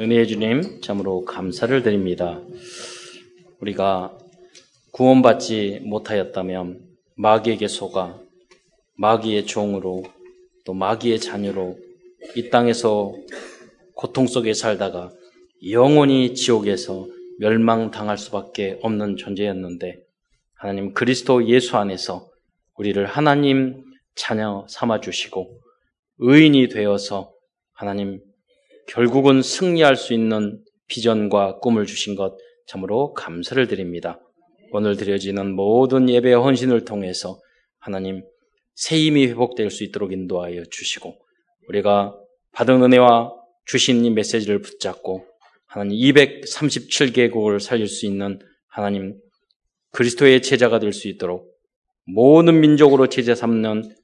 [0.00, 2.40] 은혜의 주님, 참으로 감사를 드립니다.
[3.60, 4.16] 우리가
[4.92, 6.80] 구원받지 못하였다면
[7.16, 8.18] 마귀에게 속아
[8.96, 10.04] 마귀의 종으로
[10.64, 11.76] 또 마귀의 자녀로
[12.36, 13.12] 이 땅에서
[13.94, 15.12] 고통 속에 살다가
[15.68, 17.06] 영원히 지옥에서
[17.38, 20.00] 멸망당할 수밖에 없는 존재였는데
[20.54, 22.30] 하나님 그리스도 예수 안에서
[22.78, 23.84] 우리를 하나님
[24.14, 25.60] 자녀 삼아 주시고
[26.16, 27.30] 의인이 되어서
[27.74, 28.22] 하나님
[28.86, 32.36] 결국은 승리할 수 있는 비전과 꿈을 주신 것
[32.66, 34.20] 참으로 감사를 드립니다.
[34.72, 37.38] 오늘 드려지는 모든 예배 헌신을 통해서
[37.78, 38.22] 하나님
[38.74, 41.14] 새 힘이 회복될 수 있도록 인도하여 주시고
[41.68, 42.16] 우리가
[42.52, 43.32] 받은 은혜와
[43.66, 45.26] 주신 이 메시지를 붙잡고
[45.66, 49.14] 하나님 237개국을 살릴 수 있는 하나님
[49.92, 51.52] 그리스도의 제자가 될 수 있도록
[52.06, 53.94] 모든 민족으로 제자 삼는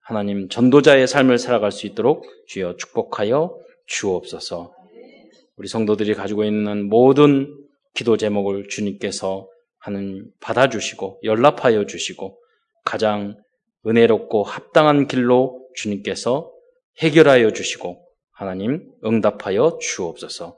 [0.00, 3.56] 하나님 전도자의 삶을 살아갈 수 있도록 주여 축복하여
[3.90, 4.72] 주옵소서.
[5.56, 7.54] 우리 성도들이 가지고 있는 모든
[7.94, 12.38] 기도 제목을 주님께서 하는 받아주시고 연락하여 주시고
[12.84, 13.36] 가장
[13.86, 16.50] 은혜롭고 합당한 길로 주님께서
[16.98, 18.02] 해결하여 주시고
[18.32, 20.56] 하나님 응답하여 주옵소서.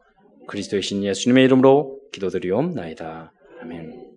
[0.49, 3.33] 그리스도의 신 예수님의 이름으로 기도드리옵나이다.
[3.61, 4.13] 아멘.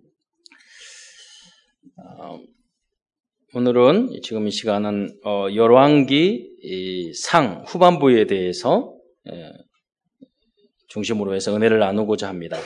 [1.98, 2.40] 어,
[3.54, 8.95] 오늘은 지금 이 시간은 어, 열왕기 상 후반부에 대해서 예,
[10.88, 12.56] 중심으로 해서 은혜를 나누고자 합니다.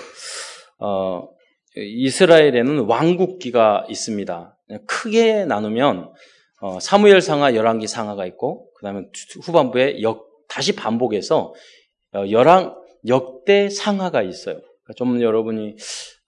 [0.78, 1.28] 어,
[1.76, 4.58] 이스라엘에는 왕국기가 있습니다.
[4.86, 6.12] 크게 나누면
[6.62, 9.02] 어, 사무엘 상하, 열왕기 상하가 있고 그 다음에
[9.42, 11.54] 후반부에 역, 다시 반복해서
[12.14, 12.76] 어, 열왕
[13.08, 14.56] 역대 상하가 있어요.
[14.56, 15.76] 그러니까 좀 여러분이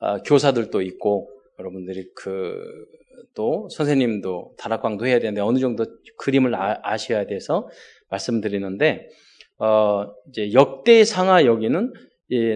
[0.00, 2.56] 어, 교사들도 있고 여러분들이 그
[3.34, 5.84] 또 선생님도 다락방도 해야 되는데 어느 정도
[6.18, 7.68] 그림을 아, 셔야 돼서
[8.10, 9.08] 말씀드리는데
[9.62, 11.92] 어, 이제 역대 상하 여기는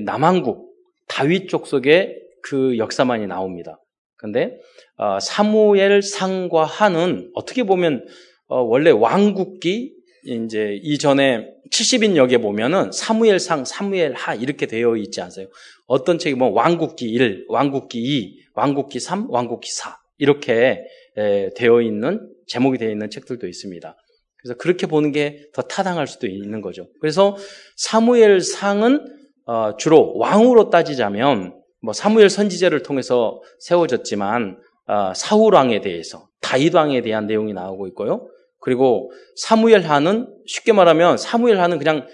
[0.04, 0.74] 남한국
[1.06, 3.80] 다윗 족속의 그 역사만이 나옵니다.
[4.16, 4.58] 근데
[4.96, 8.04] 어, 사무엘 상과 하는 어떻게 보면
[8.48, 15.20] 어, 원래 왕국기 이제 이전에 70인 역에 보면은 사무엘 상, 사무엘 하 이렇게 되어 있지
[15.20, 15.46] 않아요?
[15.86, 20.82] 어떤 책이 뭐 왕국기 1, 왕국기 2, 왕국기 3, 왕국기 4 이렇게
[21.16, 23.96] 에, 되어 있는 제목이 되어 있는 책들도 있습니다.
[24.38, 26.88] 그래서 그렇게 보는 게 더 타당할 수도 있는 거죠.
[27.00, 27.36] 그래서
[27.76, 29.04] 사무엘 상은
[29.46, 34.58] 어, 주로 왕으로 따지자면 뭐 사무엘 선지자를 통해서 세워졌지만
[34.88, 38.28] 어, 사울 왕에 대해서 다윗 왕에 대한 내용이 나오고 있고요.
[38.60, 42.06] 그리고 사무엘 하는 쉽게 말하면 사무엘 하는 그냥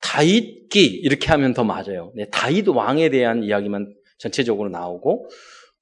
[0.00, 2.12] 다윗기 이렇게 하면 더 맞아요.
[2.14, 5.28] 네, 다윗 왕에 대한 이야기만 전체적으로 나오고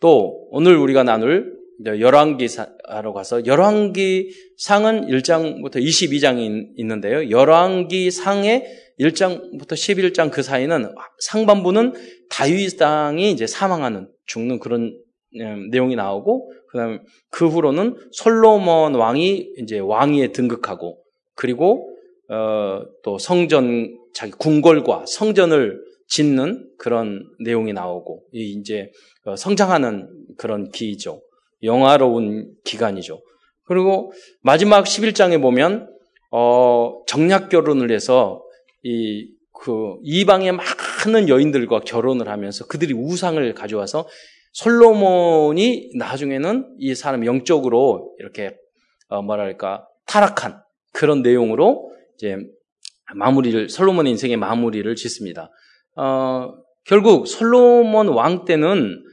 [0.01, 7.31] 또 오늘 우리가 나눌 열왕기사로 가서 열왕기 상은 1장부터 22장이 있는데요.
[7.31, 8.65] 열왕기 상의
[8.99, 11.95] 1장부터 11장 그 사이는 상반부는
[12.29, 14.95] 다윗 당이 이제 사망하는 죽는 그런
[15.41, 16.99] 음, 내용이 나오고 그다음에
[17.31, 21.03] 그 후로는 솔로몬 왕이 이제 왕위에 등극하고
[21.35, 21.89] 그리고
[22.29, 28.91] 어, 또 성전 자기 궁궐과 성전을 짓는 그런 내용이 나오고 이제
[29.25, 31.23] 어, 성장하는 그런 기이죠.
[31.63, 33.21] 영화로운 기간이죠.
[33.65, 34.13] 그리고
[34.43, 35.89] 마지막 11장에 보면
[36.31, 38.43] 어, 정략 결혼을 해서
[38.83, 44.09] 이 그 이방의 많은 여인들과 결혼을 하면서 그들이 우상을 가져와서
[44.53, 48.57] 솔로몬이 나중에는 이 사람 영적으로 이렇게
[49.09, 50.63] 어, 뭐랄까 타락한
[50.93, 52.37] 그런 내용으로 이제
[53.15, 55.51] 마무리를 솔로몬의 인생의 마무리를 짓습니다.
[55.95, 56.55] 어,
[56.85, 59.10] 결국 솔로몬 왕 때는 어,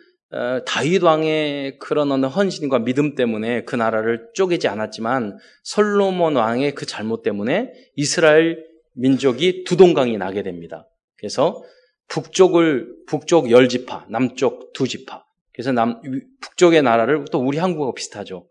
[0.66, 7.24] 다윗 왕의 그런 어느 헌신과 믿음 때문에 그 나라를 쪼개지 않았지만 솔로몬 왕의 그 잘못
[7.24, 10.88] 때문에 이스라엘 민족이 두 동강이 나게 됩니다.
[11.18, 11.64] 그래서
[12.10, 15.24] 북쪽을 북쪽 열 지파, 남쪽 두 지파.
[15.54, 16.02] 그래서 남
[16.42, 18.48] 북쪽의 나라를 또 우리 한국과 비슷하죠.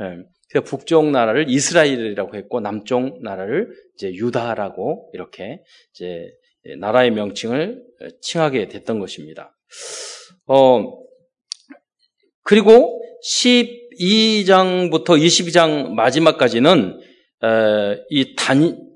[0.00, 0.24] 예.
[0.48, 6.30] 그래서 북쪽 나라를 이스라엘이라고 했고 남쪽 나라를 이제 유다라고 이렇게 이제
[6.78, 7.82] 나라의 명칭을
[8.20, 9.56] 칭하게 됐던 것입니다.
[10.46, 11.05] 어,
[12.46, 17.00] 그리고 12장부터 22장 마지막까지는
[18.08, 18.36] 이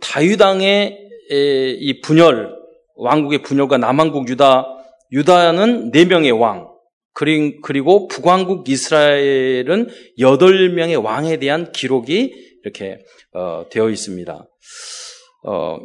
[0.00, 0.98] 다유당의
[1.30, 2.54] 이 분열,
[2.94, 4.66] 왕국의 분열과 남왕국 유다,
[5.12, 6.68] 유다는 4명의 왕,
[7.12, 9.88] 그리고 북왕국 이스라엘은
[10.18, 12.32] 8명의 왕에 대한 기록이
[12.62, 13.00] 이렇게
[13.32, 14.48] 어, 되어 있습니다.
[15.44, 15.78] 어,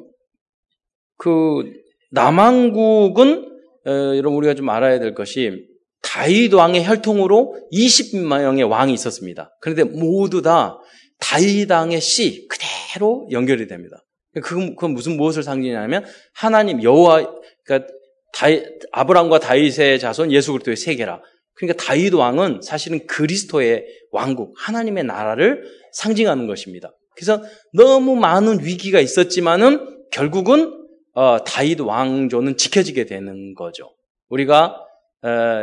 [1.18, 1.64] 그
[2.12, 3.56] 남왕국은
[3.88, 5.66] 어, 여러분 우리가 좀 알아야 될 것이
[6.02, 9.56] 다윗 왕의 혈통으로 20명의 왕이 있었습니다.
[9.62, 10.78] 그런데 모두 다
[11.20, 13.98] 다윗 왕의 씨 그대로 연결이 됩니다.
[14.42, 17.34] 그건, 그건 무슨 무엇을 상징하냐면 하나님 여호와
[17.66, 17.94] 그러니까
[18.34, 21.22] 다이, 아브람과 다윗의 자손 예수 그리스도의 세계라.
[21.56, 25.64] 그러니까 다윗 왕은 사실은 그리스도의 왕국, 하나님의 나라를
[25.94, 26.92] 상징하는 것입니다.
[27.16, 27.42] 그래서
[27.74, 33.90] 너무 많은 위기가 있었지만은 결국은 어, 다윗 왕조는 지켜지게 되는 거죠.
[34.28, 34.85] 우리가 어,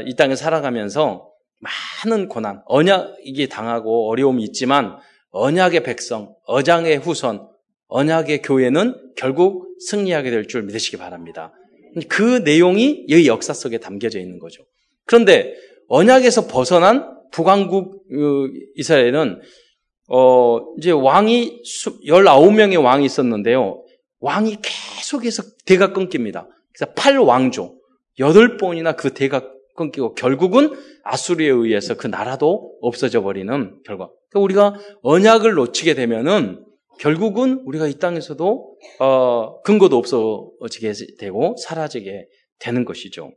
[0.06, 1.31] 이 땅에 살아가면서
[2.05, 4.97] 많은 고난, 언약이 당하고 어려움이 있지만
[5.31, 7.49] 언약의 백성, 어장의 후손,
[7.88, 11.53] 언약의 교회는 결국 승리하게 될 줄 믿으시기 바랍니다.
[12.09, 14.64] 그 내용이 이 역사 속에 담겨져 있는 거죠.
[15.05, 15.55] 그런데
[15.88, 19.41] 언약에서 벗어난 북왕국 어, 이스라엘은
[20.08, 21.62] 어 이제 왕이
[22.06, 23.85] 19명의 왕이 있었는데요.
[24.20, 26.49] 왕이 계속해서 대가 끊깁니다.
[26.73, 27.75] 그래서 8왕조
[28.19, 30.73] 8번이나 그 대가 끊기고 결국은
[31.05, 34.11] 아수리에 의해서 그 나라도 없어져 버리는 결과.
[34.31, 36.65] 그러니까 우리가 언약을 놓치게 되면은
[36.99, 42.27] 결국은 우리가 이 땅에서도 어, 근거도 없어지게 되고 사라지게
[42.59, 43.33] 되는 것이죠.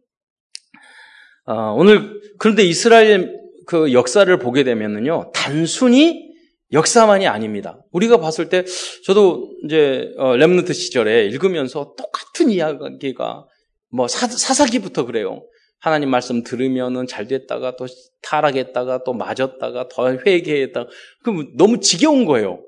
[1.45, 3.33] 어, 오늘 그런데 이스라엘
[3.65, 6.25] 그 역사를 보게 되면은요 단순히
[6.71, 7.79] 역사만이 아닙니다.
[7.91, 8.65] 우리가 봤을 때
[9.05, 13.47] 저도 이제 어, 렘넌트 시절에 읽으면서 똑같은 이야기가
[13.89, 15.43] 뭐 사, 사사기부터 그래요.
[15.79, 17.85] 하나님 말씀 들으면은 잘 됐다가 또
[18.23, 20.89] 타락했다가 또 맞았다가 더 회개했다가
[21.23, 22.63] 그 너무 지겨운 거예요.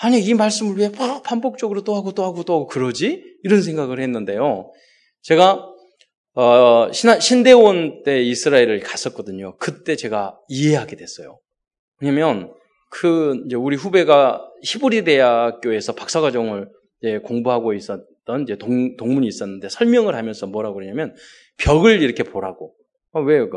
[0.00, 0.92] 아니 이 말씀을 왜
[1.24, 3.22] 반복적으로 또 하고 또 하고 또 하고 그러지?
[3.44, 4.72] 이런 생각을 했는데요.
[5.22, 5.66] 제가
[6.34, 9.56] 어, 신대원 때 이스라엘을 갔었거든요.
[9.56, 11.38] 그때 제가 이해하게 됐어요.
[12.00, 12.52] 왜냐면
[12.90, 16.68] 그 이제 우리 후배가 히브리 대학교에서 박사과정을
[17.24, 21.14] 공부하고 있었 던 이제 동, 동문이 있었는데 설명을 하면서 뭐라고 그러냐면
[21.56, 22.74] 벽을 이렇게 보라고.
[23.12, 23.48] 아, 왜요?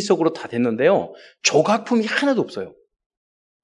[0.00, 1.12] 속으로 다 됐는데요.
[1.42, 2.74] 조각품이 하나도 없어요.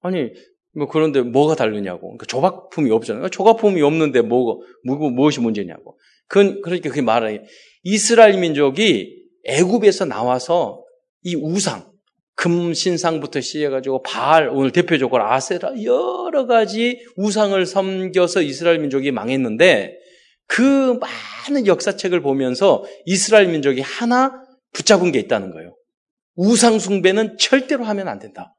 [0.01, 0.31] 아니
[0.75, 2.01] 뭐 그런데 뭐가 다르냐고.
[2.01, 3.21] 그러니까 조각품이 없잖아요.
[3.21, 5.97] 그러니까 조각품이 없는데 뭐가 뭐, 무엇이 문제냐고.
[6.27, 7.43] 그 그러니까 그게 말해
[7.83, 10.83] 이스라엘 민족이 애굽에서 나와서
[11.23, 11.89] 이 우상
[12.35, 19.98] 금 신상부터 시작해가지고 바알 오늘 대표적으로 아세라 여러 가지 우상을 섬겨서 이스라엘 민족이 망했는데
[20.49, 24.33] 그 많은 역사책을 보면서 이스라엘 민족이 하나
[24.73, 25.75] 붙잡은 게 있다는 거예요.
[26.35, 28.55] 우상 숭배는 절대로 하면 안 된다.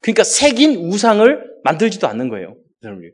[0.00, 2.56] 그러니까 새긴 우상을 만들지도 않는 거예요.
[2.84, 3.12] 여러분.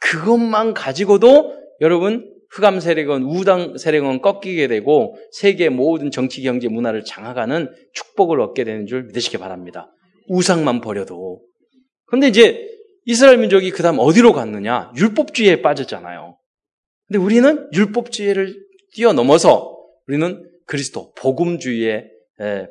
[0.00, 7.72] 그것만 가지고도 여러분 흑암 세력은 우당 세력은 꺾이게 되고 세계 모든 정치 경제 문화를 장악하는
[7.92, 9.92] 축복을 얻게 되는 줄 믿으시기 바랍니다.
[10.28, 11.40] 우상만 버려도.
[12.06, 12.66] 그런데 이제
[13.04, 14.92] 이스라엘 민족이 그다음 어디로 갔느냐?
[14.96, 16.39] 율법주의에 빠졌잖아요.
[17.10, 18.54] 근데 우리는 율법주의를
[18.92, 19.76] 뛰어넘어서
[20.06, 22.08] 우리는 그리스도 복음주의의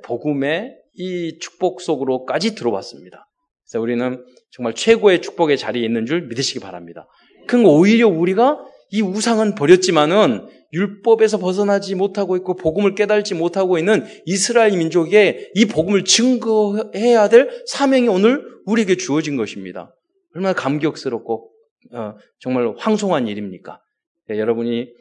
[0.06, 3.30] 복음의 이 축복 속으로까지 들어왔습니다.
[3.66, 7.06] 그래서 우리는 정말 최고의 축복의 자리에 있는 줄 믿으시기 바랍니다.
[7.48, 8.60] 그럼 오히려 우리가
[8.92, 16.06] 이 우상은 버렸지만은 율법에서 벗어나지 못하고 있고 복음을 깨달지 못하고 있는 이스라엘 민족에 이 복음을
[16.06, 19.94] 증거해야 될 사명이 오늘 우리에게 주어진 것입니다.
[20.34, 21.52] 얼마나 감격스럽고
[21.94, 23.82] 어, 정말 황송한 일입니까?
[24.30, 24.94] 네, 여러분이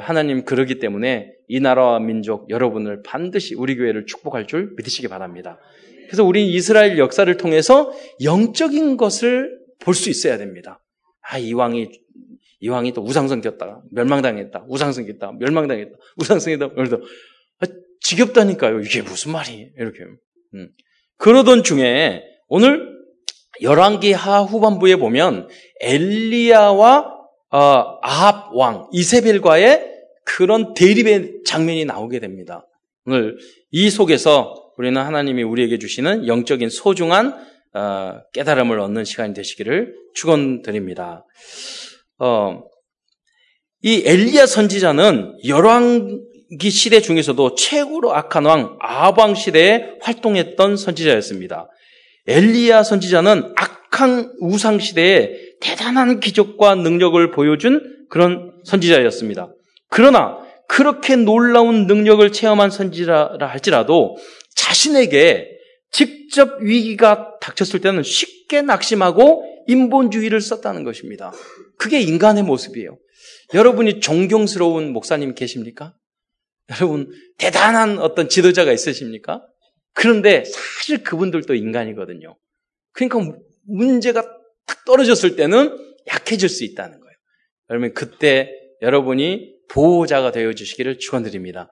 [0.00, 5.58] 하나님 그러기 때문에 이 나라와 민족 여러분을 반드시 우리 교회를 축복할 줄 믿으시기 바랍니다.
[6.06, 7.92] 그래서 우리 이스라엘 역사를 통해서
[8.22, 10.82] 영적인 것을 볼 수 있어야 됩니다.
[11.20, 11.88] 아, 이 왕이
[12.60, 13.82] 이 왕이 또 우상성겼다.
[13.90, 14.66] 멸망당했다.
[14.68, 15.32] 우상성겼다.
[15.40, 15.98] 멸망당했다.
[16.16, 16.68] 우상성했다.
[16.74, 17.00] 그래서
[17.58, 17.66] 아,
[18.00, 18.80] 지겹다니까요.
[18.80, 20.04] 이게 무슨 말이 이렇게.
[20.54, 20.68] 음.
[21.18, 22.92] 그러던 중에 오늘
[23.60, 25.48] 열왕기 하 후반부에 보면
[25.80, 27.21] 엘리야와
[27.52, 29.92] 어, 아합 왕 이세벨과의
[30.24, 32.66] 그런 대립의 장면이 나오게 됩니다.
[33.04, 33.36] 오늘
[33.70, 37.34] 이 속에서 우리는 하나님이 우리에게 주시는 영적인 소중한
[37.74, 41.26] 어, 깨달음을 얻는 시간이 되시기를 축원드립니다.
[42.18, 42.62] 어,
[43.82, 51.68] 이 엘리야 선지자는 열왕기 시대 중에서도 최고로 악한 왕 아방 시대에 활동했던 선지자였습니다.
[52.28, 55.30] 엘리야 선지자는 악한 우상 시대에
[55.62, 59.54] 대단한 기적과 능력을 보여준 그런 선지자였습니다.
[59.88, 60.38] 그러나
[60.68, 64.16] 그렇게 놀라운 능력을 체험한 선지자라 할지라도
[64.56, 65.48] 자신에게
[65.90, 71.32] 직접 위기가 닥쳤을 때는 쉽게 낙심하고 인본주의를 썼다는 것입니다.
[71.78, 72.98] 그게 인간의 모습이에요.
[73.54, 75.94] 여러분이 존경스러운 목사님 계십니까?
[76.70, 79.46] 여러분 대단한 어떤 지도자가 있으십니까?
[79.94, 82.36] 그런데 사실 그분들도 인간이거든요.
[82.92, 84.24] 그러니까 문제가
[84.66, 85.76] 탁 떨어졌을 때는
[86.08, 87.16] 약해질 수 있다는 거예요.
[87.70, 88.50] 여러분 그때
[88.82, 91.70] 여러분이 보호자가 되어 주시기를 축원드립니다.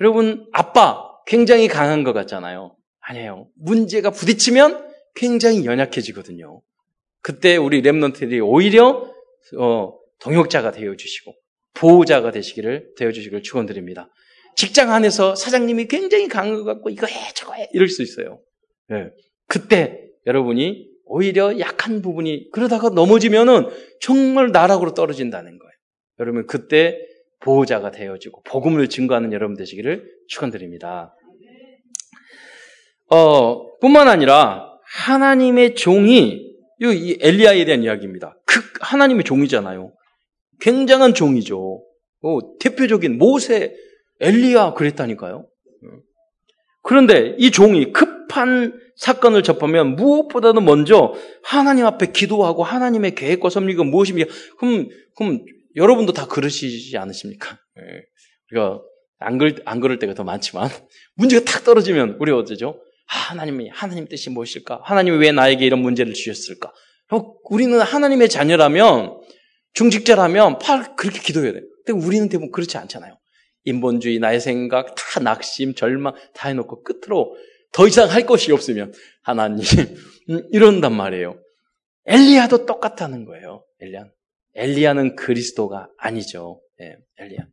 [0.00, 2.76] 여러분 아빠 굉장히 강한 것 같잖아요.
[3.00, 3.48] 아니에요.
[3.56, 6.60] 문제가 부딪히면 굉장히 연약해지거든요.
[7.22, 9.10] 그때 우리 랩런트들이 오히려
[9.58, 11.34] 어, 동역자가 되어 주시고
[11.74, 14.08] 보호자가 되시기를 되어 주시기를 축원드립니다.
[14.56, 18.40] 직장 안에서 사장님이 굉장히 강한 것 같고 이거 해 저거 해 이럴 수 있어요.
[18.88, 19.10] 네.
[19.46, 23.68] 그때 여러분이 오히려 약한 부분이 그러다가 넘어지면은
[24.00, 25.72] 정말 나락으로 떨어진다는 거예요.
[26.20, 26.98] 여러분 그때
[27.40, 31.14] 보호자가 되어지고 복음을 증거하는 여러분 되시기를 축원드립니다.
[33.08, 36.44] 어, 뿐만 아니라 하나님의 종이
[36.80, 38.36] 이 엘리야에 대한 이야기입니다.
[38.44, 39.92] 그 하나님의 종이잖아요.
[40.60, 41.82] 굉장한 종이죠.
[42.22, 43.74] 어, 대표적인 모세,
[44.20, 45.46] 엘리야 그랬다니까요.
[46.82, 53.84] 그런데 이 종이 급 한 사건을 접하면 무엇보다도 먼저 하나님 앞에 기도하고 하나님의 계획과 섭리가
[53.84, 54.32] 무엇입니까?
[54.58, 55.44] 그럼, 그럼
[55.76, 57.58] 여러분도 다 그러시지 않으십니까?
[57.78, 58.02] 예.
[58.52, 58.80] 우리가
[59.18, 60.68] 안, 그럴, 안 그럴 때가 더 많지만
[61.14, 62.80] 문제가 탁 떨어지면 우리 어쩌죠?
[63.06, 64.80] 하나님이 하나님 뜻이 무엇일까?
[64.84, 66.72] 하나님이 왜 나에게 이런 문제를 주셨을까?
[67.50, 69.20] 우리는 하나님의 자녀라면
[69.74, 71.62] 중직자라면 팔 그렇게 기도해야 돼요.
[71.84, 73.16] 근데 우리는 대부분 그렇지 않잖아요.
[73.64, 77.36] 인본주의, 나의 생각, 다 낙심, 절망 다 해놓고 끝으로
[77.72, 78.92] 더 이상 할 것이 없으면
[79.22, 79.64] 하나님
[80.30, 81.40] 음, 이런단 말이에요.
[82.06, 83.64] 엘리야도 똑같다는 거예요.
[83.80, 84.06] 엘리야.
[84.54, 86.60] 엘리야는 그리스도가 아니죠.
[86.78, 87.46] 네, 엘리야.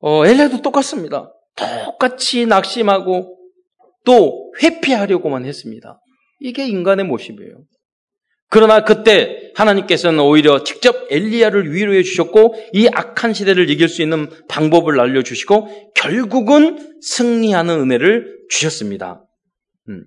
[0.00, 1.32] 어, 엘리야도 똑같습니다.
[1.56, 3.36] 똑같이 낙심하고
[4.04, 6.00] 또 회피하려고만 했습니다.
[6.40, 7.64] 이게 인간의 모습이에요.
[8.48, 15.00] 그러나 그때 하나님께서는 오히려 직접 엘리야를 위로해 주셨고 이 악한 시대를 이길 수 있는 방법을
[15.00, 19.24] 알려 주시고 결국은 승리하는 은혜를 주셨습니다.
[19.88, 20.04] 음.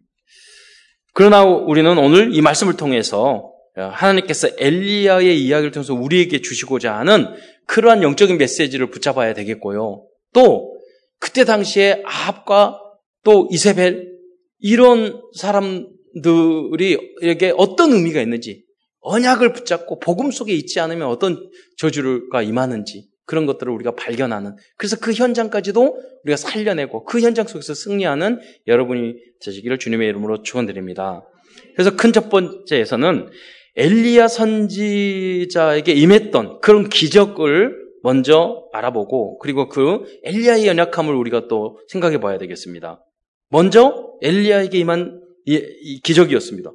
[1.14, 7.28] 그러나 우리는 오늘 이 말씀을 통해서 하나님께서 엘리야의 이야기를 통해서 우리에게 주시고자 하는
[7.68, 10.06] 그러한 영적인 메시지를 붙잡아야 되겠고요.
[10.34, 10.78] 또
[11.20, 12.80] 그때 당시에 아합과
[13.24, 14.10] 또 이세벨
[14.60, 18.64] 이런 사람들이 에게 어떤 의미가 있는지
[19.02, 25.14] 언약을 붙잡고 복음 속에 있지 않으면 어떤 저주가 임하는지 그런 것들을 우리가 발견하는 그래서 그
[25.14, 31.24] 현장까지도 우리가 살려내고 그 현장 속에서 승리하는 여러분이 되시기를 주님의 이름으로 축원드립니다.
[31.76, 33.30] 그래서 큰 첫 번째에서는
[33.76, 42.38] 엘리야 선지자에게 임했던 그런 기적을 먼저 알아보고 그리고 그 엘리야의 연약함을 우리가 또 생각해 봐야
[42.38, 43.04] 되겠습니다.
[43.50, 45.22] 먼저 엘리야에게 임한
[46.04, 46.72] 기적이었습니다.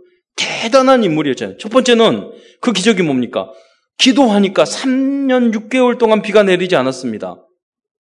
[0.67, 1.59] 대단한 인물이었잖아요.
[1.59, 3.53] 첫 번째는 그 기적이 뭡니까?
[3.99, 7.47] 기도하니까 3년 6개월 동안 비가 내리지 않았습니다.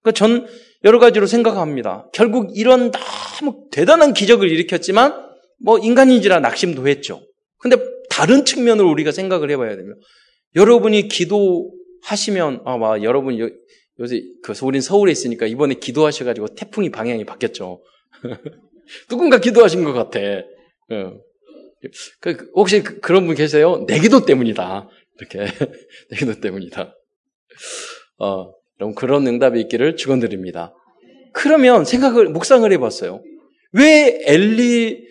[0.00, 0.46] 그러니까 전
[0.84, 2.08] 여러 가지로 생각합니다.
[2.12, 5.14] 결국 이런 너무 대단한 기적을 일으켰지만
[5.60, 7.20] 뭐 인간인지라 낙심도 했죠.
[7.58, 7.76] 근데
[8.08, 9.96] 다른 측면으로 우리가 생각을 해봐야 됩니다.
[10.54, 13.48] 여러분이 기도하시면 아마 여러분 요,
[13.98, 17.82] 요새 그 우린 서울에 있으니까 이번에 기도하셔가지고 태풍이 방향이 바뀌었죠.
[19.08, 20.20] 누군가 기도하신 것 같아.
[20.90, 21.31] 어.
[22.20, 23.84] 그, 혹시 그, 런 분 계세요?
[23.86, 24.88] 내 기도 때문이다.
[25.18, 25.38] 이렇게
[26.10, 26.94] 내 기도 때문이다.
[28.18, 30.74] 어, 그럼 그런 응답이 있기를 축원드립니다.
[31.32, 33.22] 그러면 생각을 묵상을 해봤어요.
[33.72, 35.04] 왜 엘리야는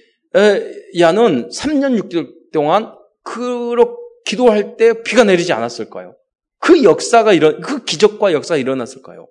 [1.49, 6.15] 3년 6개월 동안 그렇게 기도할 때 비가 내리지 않았을까요?
[6.59, 9.27] 그 역사가 이런 그 기적과 역사가 일어났을까요?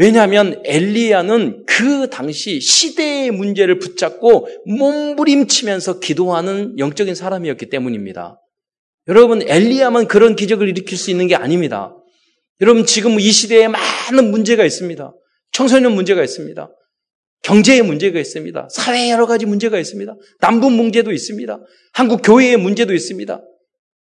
[0.00, 8.40] 왜냐하면 엘리야는 그 당시 시대의 문제를 붙잡고 몸부림치면서 기도하는 영적인 사람이었기 때문입니다.
[9.08, 11.94] 여러분, 엘리야만 그런 기적을 일으킬 수 있는 게 아닙니다.
[12.62, 15.12] 여러분, 지금 이 시대에 많은 문제가 있습니다.
[15.52, 16.70] 청소년 문제가 있습니다.
[17.42, 18.68] 경제의 문제가 있습니다.
[18.70, 20.14] 사회에 여러 가지 문제가 있습니다.
[20.40, 21.60] 남북 문제도 있습니다.
[21.92, 23.42] 한국 교회의 문제도 있습니다.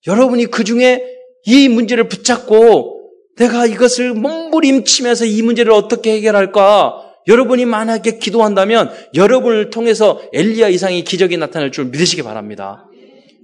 [0.06, 1.02] 여러분이 그 중에
[1.46, 2.95] 이 문제를 붙잡고
[3.38, 7.02] 내가 이것을 몸부림치면서 이 문제를 어떻게 해결할까?
[7.28, 12.88] 여러분이 만약에 기도한다면 여러분을 통해서 엘리야 이상의 기적이 나타날 줄 믿으시기 바랍니다.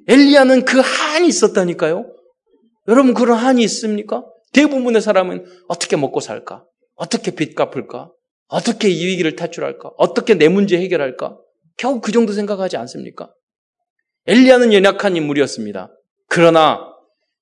[0.09, 2.07] 엘리야는 그 한이 있었다니까요.
[2.89, 4.25] 여러분 그런 한이 있습니까?
[4.53, 6.65] 대부분의 사람은 어떻게 먹고 살까?
[6.95, 8.11] 어떻게 빚 갚을까?
[8.49, 9.93] 어떻게 이 위기를 탈출할까?
[9.97, 11.39] 어떻게 내 문제 해결할까?
[11.77, 13.33] 겨우 그 정도 생각하지 않습니까?
[14.27, 15.91] 엘리야는 연약한 인물이었습니다.
[16.29, 16.81] 그러나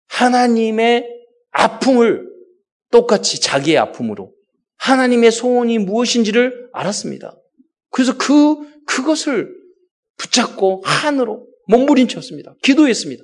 [0.08, 1.06] 하나님의
[1.50, 2.29] 아픔을
[2.90, 4.32] 똑같이 자기의 아픔으로
[4.76, 7.36] 하나님의 소원이 무엇인지를 알았습니다.
[7.90, 8.56] 그래서 그,
[8.86, 9.54] 그것을
[10.16, 12.54] 붙잡고 한으로 몸부림쳤습니다.
[12.62, 13.22] 기도했습니다.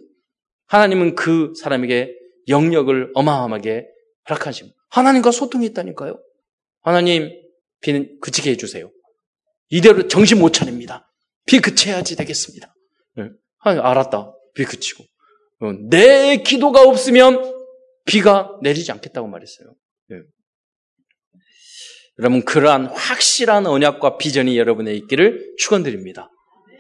[0.67, 2.15] 하나님은 그 사람에게
[2.49, 3.87] 영역을 어마어마하게
[4.29, 4.77] 허락하십니다.
[4.91, 6.19] 하나님과 소통했다니까요.
[6.83, 7.31] 하나님,
[7.81, 8.91] 비는 그치게 해주세요.
[9.69, 11.11] 이대로 정신 못 차립니다.
[11.47, 12.75] 비 그쳐야지 되겠습니다.
[13.17, 13.31] 네.
[13.63, 14.33] 알았다.
[14.55, 15.05] 비 그치고.
[15.61, 17.56] 어, 내 기도가 없으면
[18.07, 19.75] 비가 내리지 않겠다고 말했어요.
[20.09, 20.19] 네.
[22.19, 26.31] 여러분 그러한 확실한 언약과 비전이 여러분에 있기를 축원드립니다.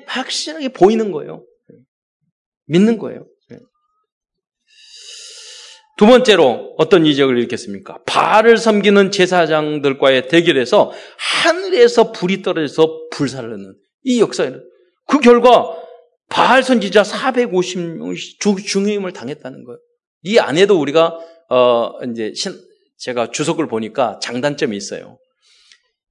[0.06, 1.44] 확실하게 보이는 거예요.
[2.66, 3.26] 믿는 거예요.
[3.50, 3.58] 네.
[5.98, 7.98] 두 번째로 어떤 이적을 일으켰습니까?
[8.06, 14.64] 바알을 섬기는 제사장들과의 대결에서 하늘에서 불이 떨어져서 불살르는 이 역사에는
[15.06, 15.76] 그 결과
[16.28, 19.78] 바알 선지자 450명 중임을 당했다는 거예요.
[20.26, 21.18] 이 안에도 우리가
[21.48, 22.52] 어 이제 신,
[22.96, 25.18] 제가 주석을 보니까 장단점이 있어요.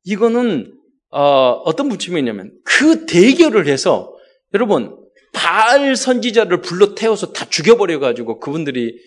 [0.06, 0.74] 이거는
[1.12, 4.16] 어, 어떤 부침이냐면 그 대결을 해서
[4.54, 4.98] 여러분
[5.34, 8.98] 바알 선지자를 불러 태워서 다 죽여버려 가지고 그분들이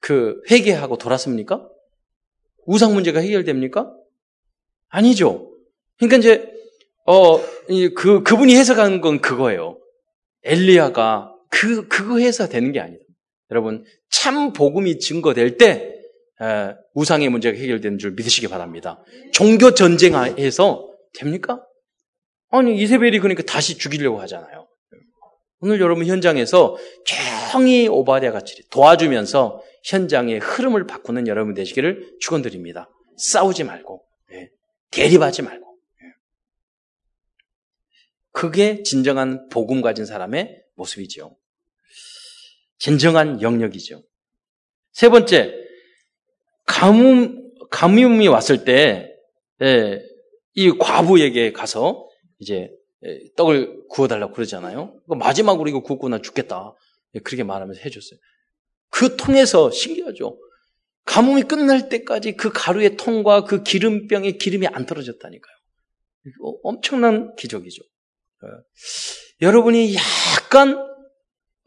[0.00, 1.68] 그 회개하고 돌았습니까?
[2.66, 3.92] 우상 문제가 해결됩니까?
[4.88, 5.52] 아니죠.
[5.98, 6.52] 그러니까 이제
[7.04, 7.38] 어
[7.94, 9.78] 그 그분이 해석한 건 그거예요.
[10.44, 13.05] 엘리야가 그 그거 해서 되는 게 아니다.
[13.50, 15.94] 여러분 참 복음이 증거될 때
[16.40, 19.02] 에, 우상의 문제가 해결되는 줄 믿으시기 바랍니다.
[19.32, 21.64] 종교 전쟁에서 됩니까?
[22.50, 24.66] 아니 이세벨이 그러니까 다시 죽이려고 하잖아요.
[25.60, 32.90] 오늘 여러분 현장에서 조용히 오바댜 같이 도와주면서 현장의 흐름을 바꾸는 여러분 되시기를 축원드립니다.
[33.16, 34.50] 싸우지 말고 예.
[34.90, 36.06] 대립하지 말고 예.
[38.32, 41.36] 그게 진정한 복음 가진 사람의 모습이죠.
[42.78, 44.02] 진정한 영역이죠.
[44.92, 45.54] 세 번째
[46.66, 49.06] 가뭄 가뭄이 왔을 때이
[50.56, 52.70] 예, 과부에게 가서 이제
[53.36, 55.00] 떡을 구워달라고 그러잖아요.
[55.06, 56.74] 마지막으로 이거 구웠고 나 죽겠다.
[57.24, 58.18] 그렇게 말하면서 해줬어요.
[58.90, 60.38] 그 통에서 신기하죠.
[61.04, 65.56] 가뭄이 끝날 때까지 그 가루의 통과 그 기름병의 기름이 안 떨어졌다니까요.
[66.62, 67.82] 엄청난 기적이죠.
[68.42, 68.46] 어.
[69.40, 70.95] 여러분이 약간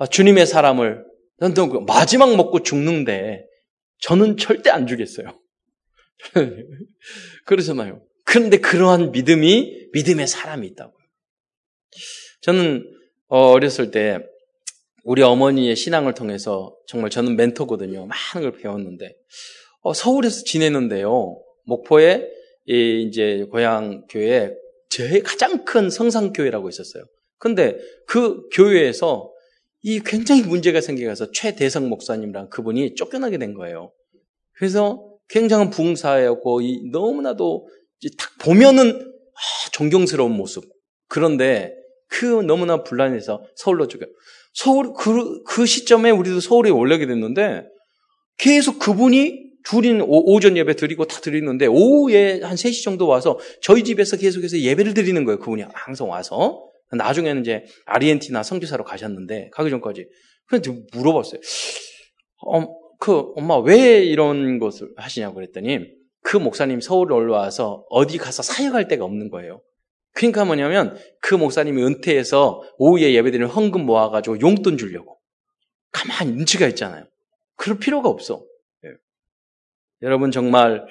[0.08, 1.06] 주님의 사람을
[1.88, 3.46] 마지막 먹고 죽는데
[4.01, 5.39] 저는 절대 안 주겠어요.
[7.46, 8.01] 그러잖아요.
[8.25, 10.98] 그런데 그러한 믿음이 믿음의 사람이 있다고요.
[12.41, 12.86] 저는
[13.27, 14.20] 어렸을 때
[15.03, 18.06] 우리 어머니의 신앙을 통해서 정말 저는 멘토거든요.
[18.06, 19.15] 많은 걸 배웠는데
[19.82, 21.41] 어, 서울에서 지내는데요.
[21.65, 22.27] 목포에
[22.68, 24.53] 이 이제 고향 교회
[24.89, 27.03] 제일 가장 큰 성상교회라고 있었어요.
[27.38, 29.31] 근데 그 교회에서
[29.81, 33.92] 이 굉장히 문제가 생겨서 최대성 목사님랑 그분이 쫓겨나게 된 거예요.
[34.53, 36.61] 그래서 굉장한 부흥사였고
[36.92, 37.68] 너무나도
[38.18, 40.65] 딱 보면은 아, 존경스러운 모습.
[41.07, 41.74] 그런데
[42.07, 44.05] 그 너무나 불안해서 서울로 죽여.
[44.53, 47.63] 서울 그, 그 시점에 우리도 서울에 올라게 됐는데
[48.37, 53.83] 계속 그분이 둘인 오, 전 예배 드리고 다 드리는데 오후에 한 3시 정도 와서 저희
[53.83, 55.39] 집에서 계속해서 예배를 드리는 거예요.
[55.39, 56.69] 그분이 항상 와서.
[56.91, 60.07] 나중에는 이제 아르헨티나 성교사로 가셨는데 가기 전까지.
[60.47, 61.39] 그래서 물어봤어요.
[62.47, 62.65] 어,
[62.99, 65.85] 그 엄마 왜 이런 것을 하시냐고 그랬더니
[66.21, 69.61] 그 목사님 서울 올라와서 어디 가서 사역할 데가 없는 거예요.
[70.13, 75.19] 그러니까 뭐냐면 그 목사님이 은퇴해서 오후에 예배드리는 헌금 모아가지고 용돈 주려고.
[75.91, 77.05] 가만히 눈치가 있잖아요.
[77.55, 78.43] 그럴 필요가 없어.
[78.83, 78.89] 네.
[80.01, 80.85] 여러분 정말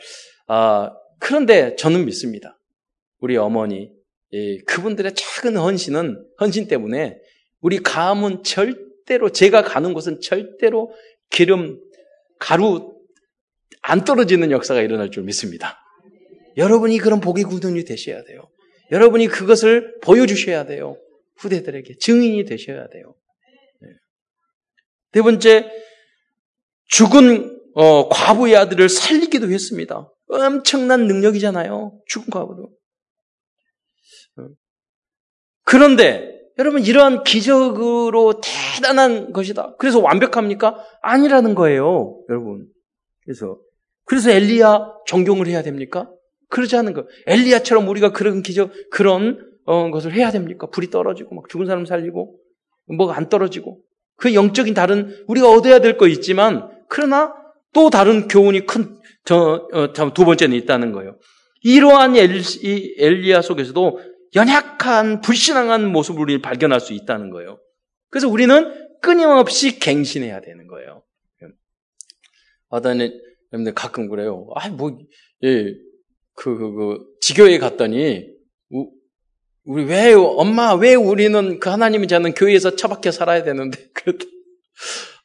[0.46, 2.58] 아, 그런데 저는 믿습니다.
[3.20, 3.90] 우리 어머니
[4.33, 7.19] 예, 그분들의 작은 헌신은 헌신 때문에
[7.61, 10.95] 우리 가문 절대로 제가 가는 곳은 절대로
[11.31, 11.81] 기름
[12.38, 12.95] 가루
[13.83, 15.79] 안 떨어지는 역사가 일어날 줄 믿습니다.
[16.57, 18.49] 여러분이 그런 복의 구원이 되셔야 돼요.
[18.91, 20.97] 여러분이 그것을 보여주셔야 돼요.
[21.37, 23.14] 후대들에게 증인이 되셔야 돼요.
[23.81, 23.88] 네.
[25.12, 25.71] 네 번째,
[26.87, 30.12] 죽은 어, 과부의 아들을 살리기도 했습니다.
[30.29, 32.01] 엄청난 능력이잖아요.
[32.07, 32.78] 죽은 과부도.
[35.68, 35.70] 어.
[35.70, 39.76] 그런데 여러분 이러한 기적으로 대단한 것이다.
[39.78, 40.85] 그래서 완벽합니까?
[41.02, 42.66] 아니라는 거예요, 여러분.
[43.24, 43.59] 그래서
[44.04, 46.11] 그래서 엘리야 존경을 해야 됩니까?
[46.48, 47.07] 그러지 않은 거.
[47.26, 50.66] 엘리야처럼 우리가 그런 기적, 그런 어, 것을 해야 됩니까?
[50.68, 52.38] 불이 떨어지고 막 죽은 사람 살리고
[52.96, 53.81] 뭐가 안 떨어지고
[54.16, 57.35] 그 영적인 다른 우리가 얻어야 될 거 있지만 그러나
[57.74, 61.18] 또 다른 교훈이 큰저두 어, 번째는 있다는 거예요.
[61.62, 64.00] 이러한 엘, 이 엘리야 속에서도
[64.35, 67.59] 연약한 불신앙한 모습을 우리 발견할 수 있다는 거예요.
[68.11, 71.03] 그래서 우리는 끊임없이 갱신해야 되는 거예요.
[72.69, 73.01] 어떤
[73.53, 74.49] 여러분들 가끔 그래요.
[74.55, 74.99] 아, 뭐,
[75.43, 75.75] 예,
[76.35, 78.27] 그, 그, 그, 지교에 갔더니,
[78.71, 78.91] 우,
[79.64, 84.27] 우리 왜, 엄마, 왜 우리는 그 하나님이 자는 교회에서 처박혀 살아야 되는데, 그랬더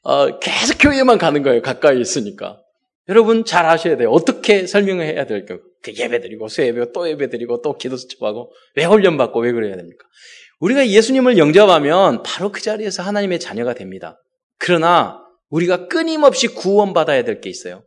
[0.04, 1.62] 어, 계속 교회만 가는 거예요.
[1.62, 2.62] 가까이 있으니까.
[3.10, 4.10] 여러분 잘 아셔야 돼요.
[4.12, 5.60] 어떻게 설명해야 될까요?
[5.82, 9.76] 그 예배 드리고, 수 예배, 또 예배 드리고, 또 기도 수첩하고, 왜 훈련받고, 왜 그래야
[9.76, 10.06] 됩니까?
[10.60, 14.18] 우리가 예수님을 영접하면 바로 그 자리에서 하나님의 자녀가 됩니다.
[14.58, 17.84] 그러나, 우리가 끊임없이 구원받아야 될 게 있어요.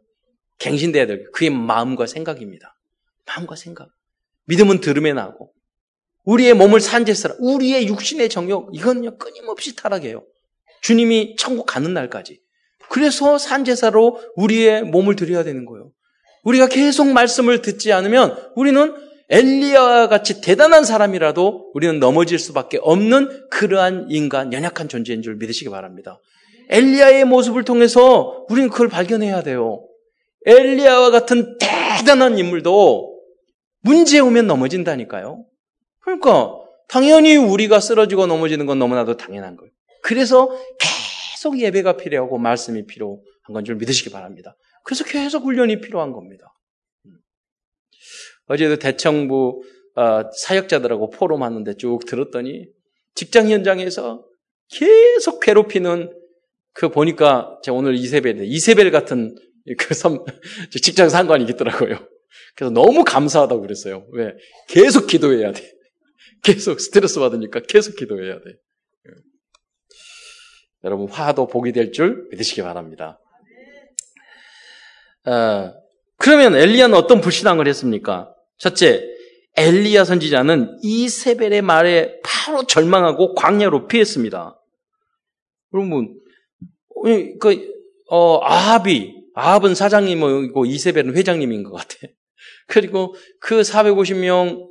[0.59, 2.77] 갱신돼야 될, 그게 마음과 생각입니다.
[3.27, 3.89] 마음과 생각.
[4.47, 5.53] 믿음은 들음에 나고
[6.25, 10.25] 우리의 몸을 산제스라 우리의 육신의 정욕 이건요 끊임없이 타락해요.
[10.83, 12.41] 주님이 천국 가는 날까지
[12.89, 15.91] 그래서 산제사로 우리의 몸을 드려야 되는 거예요.
[16.45, 18.95] 우리가 계속 말씀을 듣지 않으면 우리는
[19.29, 26.21] 엘리야 같이 대단한 사람이라도 우리는 넘어질 수밖에 없는 그러한 인간, 연약한 존재인 줄 믿으시기 바랍니다.
[26.69, 29.85] 엘리야의 모습을 통해서 우리는 그걸 발견해야 돼요.
[30.47, 33.17] 엘리야와 같은 대단한 인물도
[33.81, 35.45] 문제 오면 넘어진다니까요.
[36.01, 36.55] 그러니까
[36.89, 39.71] 당연히 우리가 쓰러지고 넘어지는 건 너무나도 당연한 거예요.
[40.03, 40.49] 그래서
[41.47, 43.21] 계속 예배가 필요하고 말씀이 필요한
[43.53, 44.57] 건 줄 믿으시기 바랍니다.
[44.83, 46.53] 그래서 계속 훈련이 필요한 겁니다.
[48.47, 49.63] 어제도 대청부
[49.95, 52.67] 어, 사역자들하고 포럼 하는데 쭉 들었더니
[53.15, 54.25] 직장 현장에서
[54.71, 56.13] 계속 괴롭히는
[56.73, 59.35] 그 보니까 제가 오늘 이세벨 이세벨 같은
[59.79, 60.25] 그 섬,
[60.83, 61.97] 직장 상관이 있더라고요.
[62.57, 64.07] 그래서 너무 감사하다고 그랬어요.
[64.13, 64.35] 왜?
[64.69, 65.63] 계속 기도해야 돼.
[66.43, 68.57] 계속 스트레스 받으니까 계속 기도해야 돼.
[70.87, 73.21] 여러분 화도 복이 될 줄 믿으시기 바랍니다.
[75.27, 75.75] 어,
[76.17, 78.33] 그러면 엘리야는 어떤 불신앙을 했습니까?
[78.59, 79.03] 첫째,
[79.57, 84.61] 엘리야 선지자는 이세벨의 말에 바로 절망하고 광야로 피했습니다.
[85.73, 86.15] 그러면
[87.41, 87.69] 그
[88.09, 91.97] 어, 아합이 아합은 사장님이고 이세벨은 회장님인 것 같아.
[92.69, 94.69] 그리고 그 450명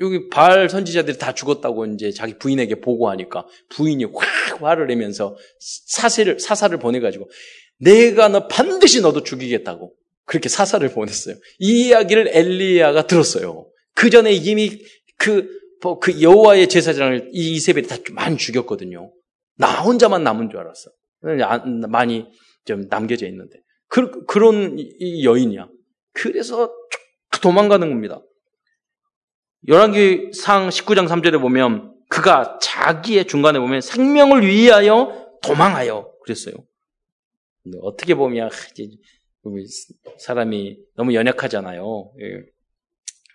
[0.00, 6.76] 여기 발 선지자들이 다 죽었다고 이제 자기 부인에게 보고하니까 부인이 확 화를 내면서 사세를 사사를
[6.78, 7.30] 보내가지고
[7.78, 11.36] 내가 너 반드시 너도 죽이겠다고 그렇게 사사를 보냈어요.
[11.58, 13.70] 이 이야기를 엘리야가 들었어요.
[13.94, 14.82] 그 전에 이미
[15.16, 15.48] 그,
[15.82, 19.12] 뭐그 여호와의 제사장을 이 이세벨이 다 많이 죽였거든요.
[19.56, 20.90] 나 혼자만 남은 줄 알았어.
[21.88, 22.26] 많이
[22.64, 23.60] 좀 남겨져 있는데.
[23.88, 24.76] 그, 그런
[25.22, 25.68] 여인이야.
[26.12, 26.72] 그래서
[27.40, 28.20] 도망가는 겁니다.
[29.68, 36.54] 열왕기 상 19장 3절에 보면 그가 자기의 중간에 보면 생명을 위하여 도망하여 그랬어요.
[37.82, 38.50] 어떻게 보면
[40.18, 42.12] 사람이 너무 연약하잖아요.
[42.20, 42.42] 예.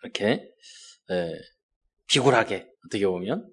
[0.03, 0.49] 이렇게
[1.12, 1.31] 예.
[2.07, 3.47] 비굴하게 어떻게 보면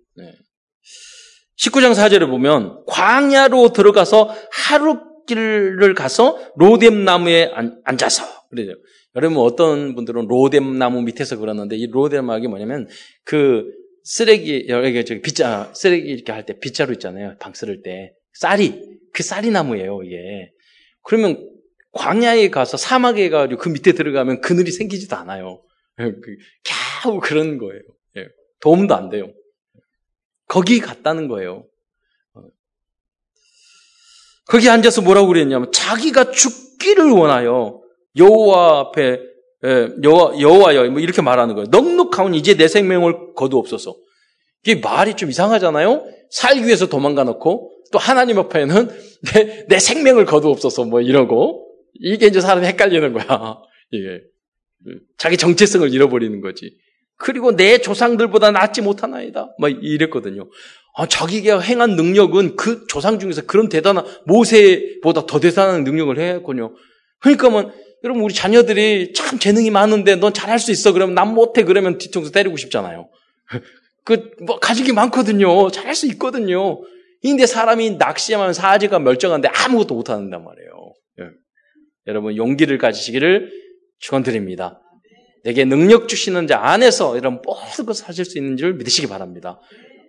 [1.59, 7.53] 19장 4절에 보면 광야로 들어가서 하루길을 가서 로뎀 나무에
[7.85, 8.75] 앉아서 그래요.
[9.17, 12.89] 여러분 어떤 분들은 로뎀 나무 밑에서 그러는데 이 로뎀막이 뭐냐면
[13.25, 13.73] 그
[14.05, 17.37] 쓰레기 여기 저기 빗자 쓰레기 이렇게 할 때 빗자루 있잖아요.
[17.41, 20.53] 방 쓸을 때 쌀이 그 쌀이 나무예요 이게.
[21.03, 21.51] 그러면
[21.93, 25.63] 광야에 가서 사막에 가지고 그 밑에 들어가면 그늘이 생기지도 않아요.
[25.97, 26.37] 그
[27.03, 27.81] 겨우 그런 거예요.
[28.19, 28.29] 예.
[28.61, 29.33] 도움도 안 돼요.
[30.47, 31.67] 거기 갔다는 거예요.
[32.35, 32.43] 어.
[34.47, 37.81] 거기 앉아서 뭐라고 그랬냐면 자기가 죽기를 원하여
[38.19, 39.21] 여호와 앞에
[39.65, 41.69] 예, 여호와 여호와여 뭐 이렇게 말하는 거예요.
[41.71, 43.97] 넉넉하온 이제 내 생명을 거두옵소서.
[44.65, 46.05] 이게 말이 좀 이상하잖아요.
[46.31, 48.89] 살기 위해서 도망가 놓고 또 하나님 앞에는
[49.35, 53.59] 내, 내 생명을 거두옵소서 뭐 이러고 이게 이제 사람이 헷갈리는 거야.
[53.91, 54.21] 이게
[55.17, 56.77] 자기 정체성을 잃어버리는 거지.
[57.17, 59.55] 그리고 내 조상들보다 낫지 못하나이다.
[59.59, 60.49] 막 이랬거든요.
[60.95, 66.75] 아, 자기가 행한 능력은 그 조상 중에서 그런 대단한 모세보다 더 대단한 능력을 했군요.
[67.21, 67.73] 그러니까 뭐
[68.05, 72.33] 여러분 우리 자녀들이 참 재능이 많은데 넌 잘할 수 있어 그러면 난 못해 그러면 뒤통수
[72.33, 73.09] 때리고 싶잖아요.
[74.05, 75.71] 그 뭐 가족이 많거든요.
[75.71, 76.81] 잘할 수 있거든요.
[77.23, 80.93] 근데 사람이 낙심하면 사지가 멀쩡한데 아무것도 못하는단 말이에요.
[81.21, 81.25] 예.
[82.07, 83.51] 여러분 용기를 가지시기를
[83.99, 84.81] 축원드립니다.
[85.45, 89.61] 내게 능력 주시는 자 안에서 이런 모든 것을 하실 수 있는 줄 믿으시기 바랍니다.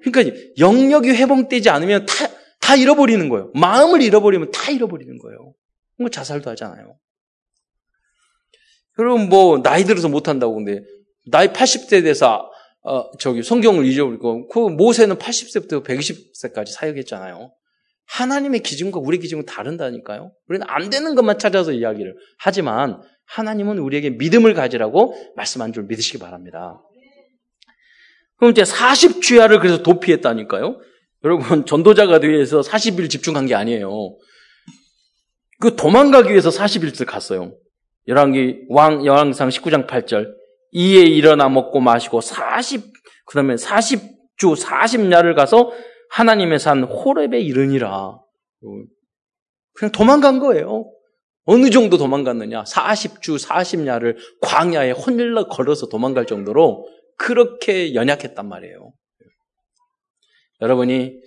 [0.04, 2.14] 그러니까 영역이 회복되지 않으면 다,
[2.62, 3.52] 다 잃어버리는 거예요.
[3.56, 5.54] 마음을 잃어버리면 다 잃어버리는 거예요.
[5.98, 6.96] 뭐 자살도 하잖아요.
[9.00, 10.82] 여러분 뭐 나이 들어서 못한다고 근데
[11.26, 12.52] 나이 80세 돼서
[12.84, 17.52] 어, 저기 성경을 잊어버리고 그 모세는 80세부터 120세까지 사역했잖아요.
[18.08, 20.32] 하나님의 기준과 우리 기준은 다른다니까요.
[20.48, 26.82] 우리는 안 되는 것만 찾아서 이야기를 하지만 하나님은 우리에게 믿음을 가지라고 말씀한 줄 믿으시기 바랍니다.
[28.38, 30.80] 그럼 이제 40주야를 그래서 도피했다니까요.
[31.26, 34.18] 여러분 전도자가 되기 위해서 40일 집중한 게 아니에요.
[35.60, 37.54] 그 도망가기 위해서 40일을 갔어요.
[38.10, 40.34] 열왕기 왕 열왕상 19장 8절
[40.72, 42.92] 이에 일어나 먹고 마시고 40
[43.26, 45.72] 그다음에 40주 40야를 가서
[46.10, 48.20] 하나님의 산 호렙에 이르니라.
[49.74, 50.92] 그냥 도망간 거예요.
[51.46, 52.64] 어느 정도 도망갔느냐?
[52.64, 58.92] 40주 40야를 광야에 혼일러 걸어서 도망갈 정도로 그렇게 연약했단 말이에요.
[60.62, 61.20] 여러분이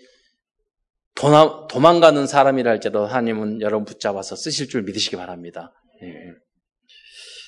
[1.70, 5.72] 도망가는 사람이라 할지라도 하나님은 여러분 붙잡아서 쓰실 줄 믿으시기 바랍니다.
[6.02, 6.41] 예.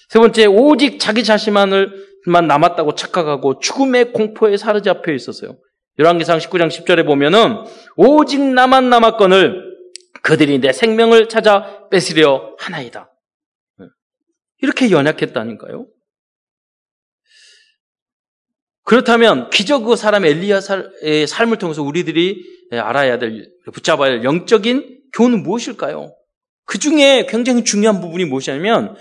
[0.09, 5.59] 세 번째, 오직 자기 자신만을 만 남았다고 착각하고 죽음의 공포에 사로잡혀 있었어요.
[5.99, 7.65] 열왕기상 19장 10절에 보면은
[7.97, 9.75] 오직 나만 남았건을
[10.23, 13.11] 그들이 내 생명을 찾아 뺏으려 하나이다.
[14.63, 15.87] 이렇게 연약했다니까요.
[18.85, 26.15] 그렇다면 기적 그 사람 엘리야의 삶을 통해서 우리들이 알아야 될 붙잡아야 할 영적인 교훈은 무엇일까요?
[26.65, 28.97] 그 중에 굉장히 중요한 부분이 무엇이냐면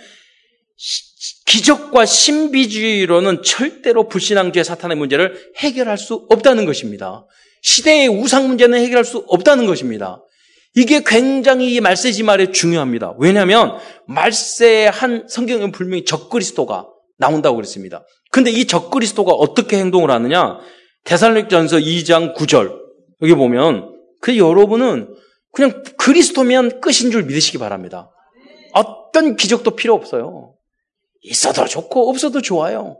[1.45, 7.25] 기적과 신비주의로는 절대로 불신앙주의 사탄의 문제를 해결할 수 없다는 것입니다.
[7.61, 10.21] 시대의 우상 문제는 해결할 수 없다는 것입니다.
[10.75, 13.13] 이게 굉장히 이 말세지 말에 중요합니다.
[13.19, 18.03] 왜냐하면 말세의 한 성경은 분명히 적그리스도가 나온다고 그랬습니다.
[18.31, 20.57] 근데 이 적그리스도가 어떻게 행동을 하느냐?
[21.03, 22.73] 대살릭전서 2장 9절
[23.21, 25.13] 여기 보면 그 여러분은
[25.51, 28.09] 그냥 그리스도면 끝인 줄 믿으시기 바랍니다.
[28.73, 30.55] 어떤 기적도 필요 없어요.
[31.23, 32.97] 있어도 좋고 없어도 좋아요.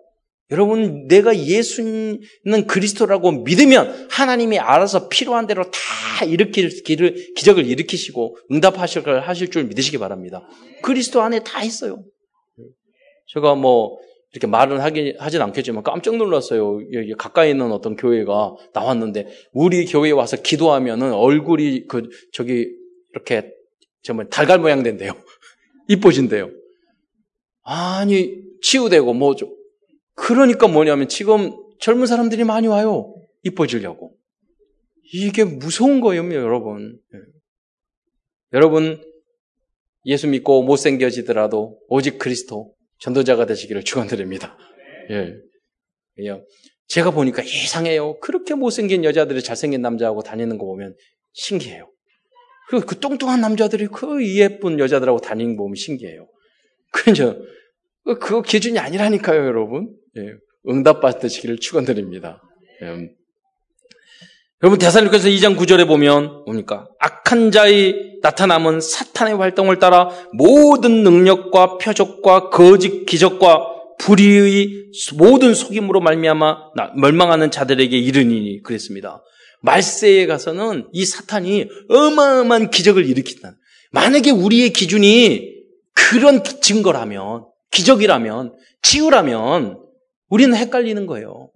[0.52, 2.20] 여러분, 내가 예수는
[2.68, 9.64] 그리스도라고 믿으면 하나님이 알아서 필요한 대로 다 일으킬 길을, 기적을 일으키시고 응답하실 걸 하실 줄
[9.66, 10.48] 믿으시기 바랍니다.
[10.82, 12.04] 그리스도 안에 다 있어요.
[13.28, 13.98] 제가 뭐,
[14.32, 16.80] 이렇게 말은 하긴, 하진 않겠지만 깜짝 놀랐어요.
[16.92, 22.68] 여기 가까이 있는 어떤 교회가 나왔는데, 우리 교회에 와서 기도하면은 얼굴이 그, 저기,
[23.14, 23.50] 이렇게,
[24.04, 25.14] 정말 달걀 모양 된대요.
[25.88, 26.50] 이뻐진대요.
[27.64, 29.36] 아니, 치유되고 뭐,
[30.16, 33.14] 그러니까 뭐냐면 지금 젊은 사람들이 많이 와요.
[33.44, 34.16] 이뻐지려고.
[35.14, 37.00] 이게 무서운 거예요, 여러분.
[37.14, 37.20] 예.
[38.54, 39.04] 여러분,
[40.06, 44.58] 예수 믿고 못생겨지더라도 오직 그리스도 전도자가 되시기를 축원드립니다.
[45.10, 45.34] 예.
[46.16, 46.46] 그냥
[46.88, 48.20] 제가 보니까 이상해요.
[48.20, 50.96] 그렇게 못생긴 여자들이 잘생긴 남자하고 다니는 거 보면
[51.34, 51.90] 신기해요.
[52.70, 56.28] 그리고 그 뚱뚱한 남자들이 그 예쁜 여자들하고 다니는 거 보면 신기해요.
[56.94, 57.36] 그죠?
[58.06, 59.90] 그거 기준이 아니라니까요, 여러분.
[60.18, 60.34] 예,
[60.70, 62.42] 응답 받으시기를 축원드립니다.
[62.84, 63.10] 예.
[64.62, 66.88] 여러분 대살리께서 2장 9절에 보면 뭡니까?
[67.00, 73.68] 악한 자의 나타남은 사탄의 활동을 따라 모든 능력과 표적과 거짓 기적과
[74.00, 74.86] 불의의
[75.18, 76.58] 모든 속임으로 말미암아
[76.96, 79.22] 멸망하는 자들에게 이르니 그랬습니다.
[79.62, 83.58] 말세에 가서는 이 사탄이 어마어마한 기적을 일으킨다.
[83.92, 85.53] 만약에 우리의 기준이
[86.14, 89.84] 그런 증거라면, 기적이라면, 치유라면
[90.30, 91.50] 우리는 헷갈리는 거예요.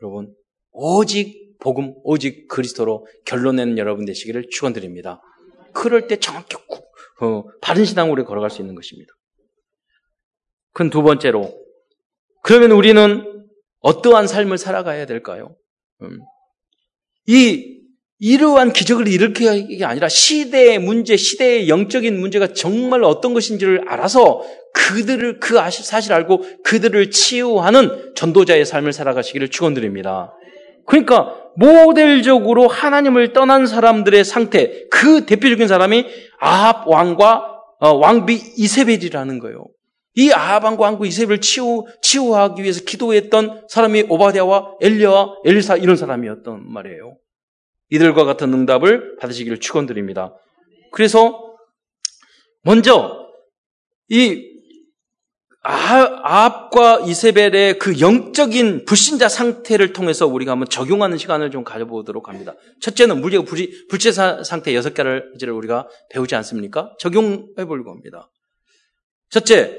[0.00, 0.34] 여러분,
[0.72, 5.20] 오직 복음, 오직 그리스도로 결론 내는 여러분 되시기를 축원드립니다.
[5.74, 6.56] 그럴 때 정확히
[7.20, 9.12] 어, 바른 신앙으로 걸어갈 수 있는 것입니다.
[10.72, 11.54] 그건 두 번째로
[12.42, 13.46] 그러면 우리는
[13.80, 15.54] 어떠한 삶을 살아가야 될까요?
[16.00, 16.20] 음.
[17.26, 17.79] 이
[18.20, 24.42] 이러한 기적을 일으키는 게 아니라 시대의 문제, 시대의 영적인 문제가 정말 어떤 것인지를 알아서
[24.74, 30.34] 그들을 그 사실 알고 그들을 치유하는 전도자의 삶을 살아가시기를 축원드립니다.
[30.86, 36.04] 그러니까 모델적으로 하나님을 떠난 사람들의 상태, 그 대표적인 사람이
[36.38, 37.46] 아합 왕과
[37.80, 39.64] 어, 왕비 이세벨이라는 거예요.
[40.14, 46.70] 이 아합 왕과 왕비 이세벨을 치유 치유하기 위해서 기도했던 사람이 오바댜와 엘리야와 엘리사 이런 사람이었던
[46.70, 47.16] 말이에요.
[47.90, 50.34] 이들과 같은 응답을 받으시기를 축원드립니다.
[50.92, 51.54] 그래서
[52.62, 53.28] 먼저
[54.08, 54.48] 이
[55.62, 62.54] 아합과 이세벨의 그 영적인 불신자 상태를 통해서 우리가 한번 적용하는 시간을 좀 가져보도록 합니다.
[62.80, 66.94] 첫째는 물리고 불체 상태 여섯 개를 우리가 배우지 않습니까?
[66.98, 68.30] 적용해 보려고 합니다.
[69.28, 69.78] 첫째,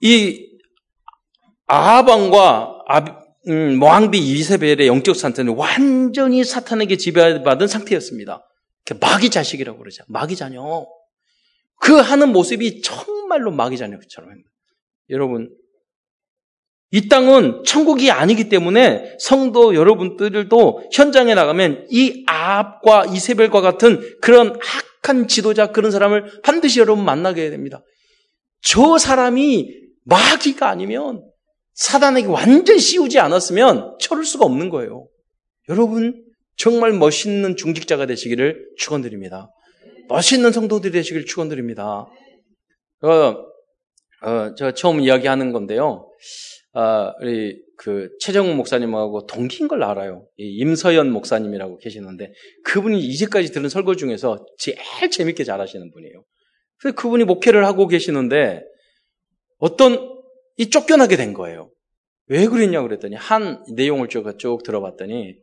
[0.00, 0.50] 이
[1.66, 2.84] 아합왕과
[3.48, 8.46] 음, 왕비 이세벨의 영적 상태는 완전히 사탄에게 지배받은 상태였습니다.
[9.00, 10.04] 마귀 자식이라고 그러죠.
[10.08, 10.86] 마귀 자녀.
[11.80, 14.48] 그 하는 모습이 정말로 마귀 자녀처럼 합니다.
[15.10, 15.50] 여러분,
[16.92, 24.58] 이 땅은 천국이 아니기 때문에 성도 여러분들도 현장에 나가면 이 아합과 이세벨과 같은 그런
[25.00, 27.82] 악한 지도자 그런 사람을 반드시 여러분 만나게 됩니다.
[28.60, 29.74] 저 사람이
[30.04, 31.24] 마귀가 아니면
[31.74, 35.08] 사단에게 완전히 씌우지 않았으면 쳐를 수가 없는 거예요.
[35.68, 36.24] 여러분
[36.56, 39.50] 정말 멋있는 중직자가 되시기를 축원드립니다.
[40.08, 42.06] 멋있는 성도들이 되시기를 축원드립니다.
[43.02, 46.08] 어, 어, 제가 처음 이야기하는 건데요.
[46.74, 50.26] 아, 우리 그 최정우 목사님하고 동기인 걸 알아요.
[50.36, 52.32] 임서연 목사님이라고 계시는데
[52.64, 56.24] 그분이 이제까지 들은 설교 중에서 제일 재밌게 잘하시는 분이에요.
[56.78, 58.62] 그래서 그분이 목회를 하고 계시는데
[59.58, 60.21] 어떤
[60.56, 61.70] 이 쫓겨나게 된 거예요.
[62.26, 65.36] 왜 그랬냐고 그랬더니 한 내용을 쭉, 쭉 들어봤더니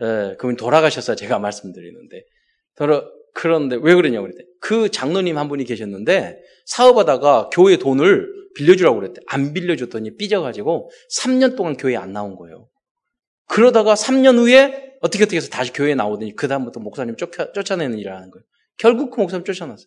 [0.00, 2.24] 에, 그분이 돌아가셔서 제가 말씀드리는데
[2.76, 9.20] 돌아, 그런데 왜 그랬냐고 그랬더니 그 장로님 한 분이 계셨는데 사업하다가 교회 돈을 빌려주라고 그랬대.
[9.26, 12.68] 안 빌려줬더니 삐져가지고 3년 동안 교회 안 나온 거예요.
[13.48, 18.30] 그러다가 3년 후에 어떻게 어떻게 해서 다시 교회에 나오더니 그다음부터 목사님 쫓아, 쫓아내는 일을 하는
[18.30, 18.44] 거예요.
[18.78, 19.86] 결국 그 목사님 쫓아났어요.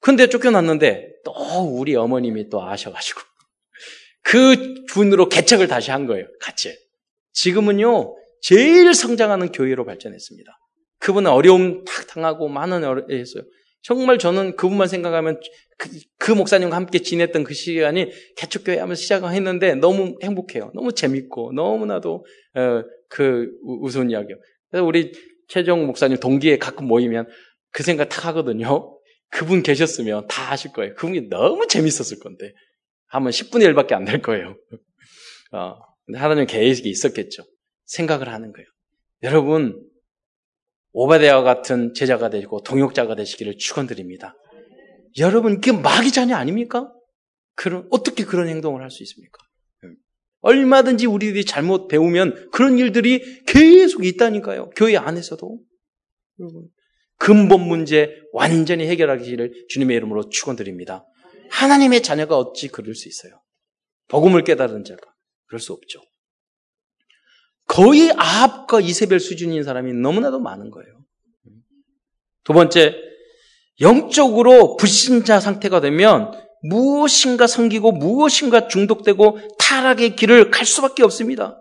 [0.00, 1.32] 근데 쫓겨났는데 또
[1.78, 3.20] 우리 어머님이 또 아셔가지고
[4.22, 6.26] 그 분으로 개척을 다시 한 거예요.
[6.40, 6.76] 같이.
[7.32, 10.52] 지금은요, 제일 성장하는 교회로 발전했습니다.
[10.98, 13.44] 그분은 어려움 탁 당하고 많은 어려했어요.
[13.82, 15.40] 정말 저는 그분만 생각하면
[15.76, 20.70] 그, 그, 목사님과 함께 지냈던 그 시간이 개척교회 하면서 시작했는데 너무 행복해요.
[20.74, 24.36] 너무 재밌고 너무나도 어, 그 우스운 이야기요.
[24.70, 25.12] 그래서 우리
[25.48, 27.26] 최종 목사님 동기에 가끔 모이면
[27.72, 28.96] 그 생각 탁 하거든요.
[29.30, 30.94] 그분 계셨으면 다 아실 거예요.
[30.94, 32.52] 그분이 너무 재밌었을 건데
[33.12, 34.56] 하면 10분의 1밖에 안 될 거예요.
[35.52, 35.74] 어,
[36.06, 37.44] 근데 하나님 계획이 있었겠죠.
[37.84, 38.66] 생각을 하는 거예요.
[39.22, 39.80] 여러분
[40.92, 44.34] 오바데와 같은 제자가 되고 동역자가 되시기를 축원드립니다.
[45.18, 46.92] 여러분 그게 마귀 자녀 아닙니까?
[47.54, 49.38] 그런 어떻게 그런 행동을 할 수 있습니까?
[50.40, 54.70] 얼마든지 우리들이 잘못 배우면 그런 일들이 계속 있다니까요.
[54.70, 55.60] 교회 안에서도.
[56.40, 56.68] 여러분
[57.18, 61.06] 근본 문제 완전히 해결하기를 주님의 이름으로 축원드립니다.
[61.52, 63.40] 하나님의 자녀가 어찌 그럴 수 있어요?
[64.08, 65.00] 복음을 깨달은 자가
[65.46, 66.00] 그럴 수 없죠.
[67.66, 71.04] 거의 아합과 이세벨 수준인 사람이 너무나도 많은 거예요.
[72.44, 72.94] 두 번째,
[73.80, 81.58] 영적으로 불신자 상태가 되면 무엇인가 섬기고 무엇인가 중독되고 타락의 길을 갈 수밖에 없습니다.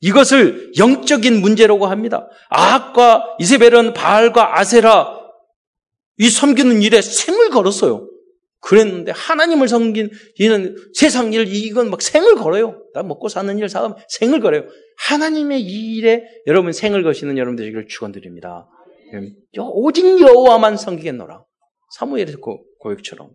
[0.00, 2.28] 이것을 영적인 문제라고 합니다.
[2.50, 5.18] 아합과 이세벨은 바알과 아세라
[6.18, 8.11] 이 섬기는 일에 생을 걸었어요.
[8.62, 12.82] 그랬는데 하나님을 섬긴 이는 세상 일 이건 막 생을 걸어요.
[12.94, 14.66] 나 먹고 사는 일 사람 생을 걸어요.
[14.98, 18.68] 하나님의 일에 여러분 생을 거시는 여러분 되시기를 축원드립니다.
[19.58, 21.44] 오직 여호와만 섬기겠노라.
[21.98, 22.36] 사무엘의
[22.78, 23.30] 고역처럼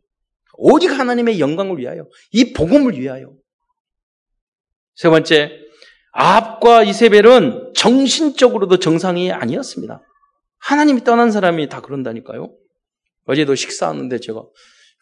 [0.53, 3.33] 오직 하나님의 영광을 위하여 이 복음을 위하여
[4.95, 5.51] 세 번째
[6.13, 10.01] 아합과 이세벨은 정신적으로도 정상이 아니었습니다.
[10.57, 12.55] 하나님이 떠난 사람이 다 그런다니까요.
[13.25, 14.41] 어제도 식사하는데 제가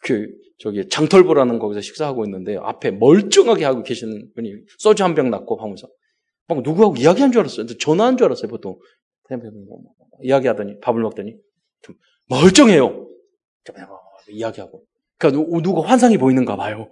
[0.06, 5.88] 그 저기 장털보라는 거기서 식사하고 있는데 앞에 멀쩡하게 하고 계시는 분이 소주 한병 놨고 하면서
[6.46, 7.66] 막 누구하고 이야기한 줄 알았어요.
[7.66, 8.48] 전화한 줄 알았어요.
[8.48, 8.78] 보통
[10.22, 11.34] 이야기하더니 밥을 먹더니
[12.28, 13.08] 멀쩡해요.
[14.30, 14.84] 이야기하고.
[15.18, 16.88] 그러니까 누가 환상이 보이는가 봐요.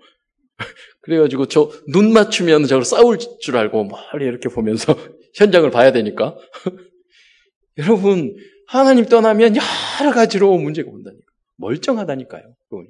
[1.02, 4.96] 그래가지고 저 눈 맞추면 저를 싸울 줄 알고 머리 이렇게 보면서
[5.36, 6.36] 현장을 봐야 되니까.
[7.78, 8.34] 여러분
[8.66, 9.54] 하나님 떠나면
[10.00, 11.24] 여러 가지로 문제가 온다니까.
[11.56, 12.42] 멀쩡하다니까요.
[12.68, 12.88] 그분이.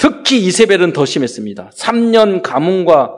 [0.00, 1.72] 특히 이세벨은 더 심했습니다.
[1.74, 3.12] 3년 가문과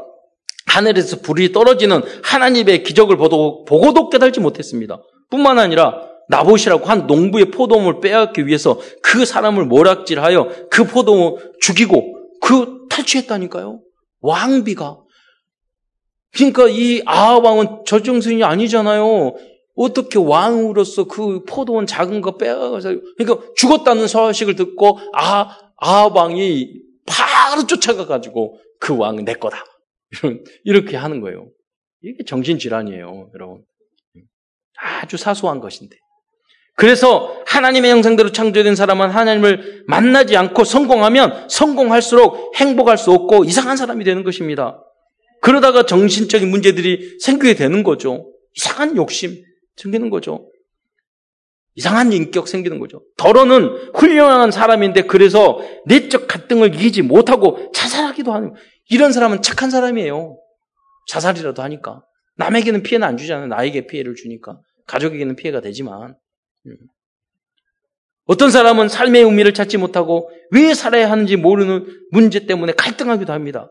[0.66, 5.00] 하늘에서 불이 떨어지는 하나님의 기적을 보고도 깨달지 못했습니다.
[5.30, 12.86] 뿐만 아니라 나봇이라고 한 농부의 포도을 빼앗기 위해서 그 사람을 모락질하여 그 포도을 죽이고 그
[12.90, 13.80] 탈취했다니까요.
[14.20, 14.98] 왕비가.
[16.34, 19.34] 그러니까 이 아합왕은 저정승이 아니잖아요.
[19.76, 28.06] 어떻게 왕으로서 그 포도원 작은 거 빼앗아서 그러니까 죽었다는 소식을 듣고 아 아왕이 바로 쫓아가
[28.06, 29.64] 가지고 그 왕은 내 거다.
[30.64, 31.48] 이렇게 하는 거예요.
[32.02, 33.64] 이게 정신 질환이에요, 여러분.
[34.76, 35.96] 아주 사소한 것인데.
[36.76, 44.04] 그래서 하나님의 형상대로 창조된 사람은 하나님을 만나지 않고 성공하면 성공할수록 행복할 수 없고 이상한 사람이
[44.04, 44.82] 되는 것입니다.
[45.40, 48.32] 그러다가 정신적인 문제들이 생기게 되는 거죠.
[48.54, 49.42] 이상한 욕심,
[49.76, 50.48] 생기는 거죠.
[51.74, 53.02] 이상한 인격 생기는 거죠.
[53.16, 58.54] 더러는 훌륭한 사람인데 그래서 내적 갈등을 이기지 못하고 자살하기도 하는
[58.90, 60.38] 이런 사람은 착한 사람이에요.
[61.08, 62.02] 자살이라도 하니까
[62.36, 63.46] 남에게는 피해는 안 주잖아요.
[63.46, 66.14] 나에게 피해를 주니까 가족에게는 피해가 되지만
[66.66, 66.76] 음.
[68.26, 73.68] 어떤 사람은 삶의 의미를 찾지 못하고 왜 살아야 하는지 모르는 문제 때문에 갈등하기도 합니다.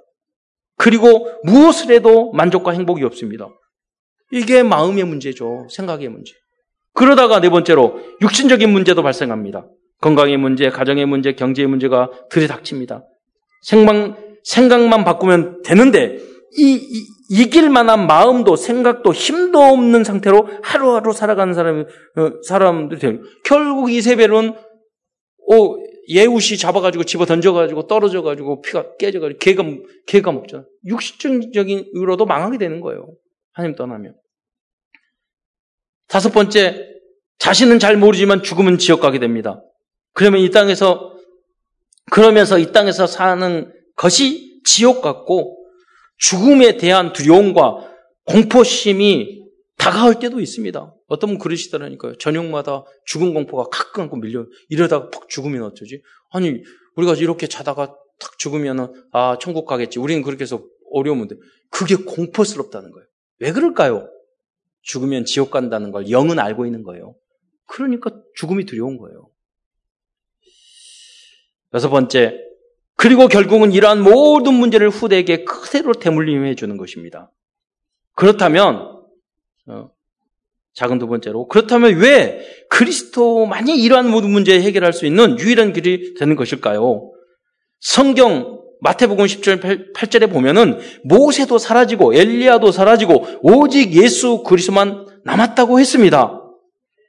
[0.78, 3.48] 그리고 무엇을 해도 만족과 행복이 없습니다.
[4.32, 5.68] 이게 마음의 문제죠.
[5.70, 6.34] 생각의 문제.
[6.94, 9.68] 그러다가 네 번째로 육신적인 문제도 발생합니다.
[10.02, 13.04] 건강의 문제, 가정의 문제, 경제의 문제가 들이닥칩니다.
[13.62, 16.18] 생방, 생각만 바꾸면 되는데
[16.58, 21.86] 이, 이 이길 만한 마음도 생각도 힘도 없는 상태로 하루하루 살아가는 사람
[22.18, 23.20] 어, 사람들이 돼요.
[23.46, 25.76] 결국 이세벨은 어,
[26.10, 29.64] 예우시 잡아가지고 집어 던져가지고 떨어져가지고 피가 깨져가지고 개가
[30.08, 30.66] 개가 먹잖아.
[30.86, 33.08] 육신적인 으로도 망하게 되는 거예요.
[33.54, 34.16] 하나님 떠나면.
[36.12, 36.90] 다섯 번째,
[37.38, 39.64] 자신은 잘 모르지만 죽으면 지옥 가게 됩니다.
[40.14, 41.16] 그러면 이 땅에서,
[42.12, 45.58] 그러면서 이 땅에서 사는 것이 지옥 같고,
[46.18, 47.90] 죽음에 대한 두려움과
[48.26, 49.42] 공포심이
[49.78, 50.94] 다가올 때도 있습니다.
[51.08, 52.18] 어떤 분 그러시더라니까요.
[52.18, 54.46] 저녁마다 죽음 공포가 가끔 가끔 밀려.
[54.68, 56.02] 이러다가 팍 죽으면 어쩌지?
[56.32, 56.62] 아니,
[56.98, 59.98] 우리가 이렇게 자다가 탁 죽으면은, 아, 천국 가겠지.
[59.98, 61.36] 우리는 그렇게 해서 어려우면 돼.
[61.70, 63.08] 그게 공포스럽다는 거예요.
[63.40, 64.10] 왜 그럴까요?
[64.82, 67.16] 죽으면 지옥 간다는 걸 영은 알고 있는 거예요.
[67.66, 69.30] 그러니까 죽음이 두려운 거예요.
[71.74, 72.38] 여섯 번째,
[72.96, 77.32] 그리고 결국은 이러한 모든 문제를 후대에게 그대로 대물림해 주는 것입니다.
[78.14, 79.04] 그렇다면
[79.68, 79.90] 어,
[80.74, 86.36] 작은 두 번째로 그렇다면 왜 그리스도만이 이러한 모든 문제 해결할 수 있는 유일한 길이 되는
[86.36, 87.12] 것일까요?
[87.80, 96.42] 성경 마태복음 10절 8절에 보면은 모세도 사라지고 엘리야도 사라지고 오직 예수 그리스도만 남았다고 했습니다.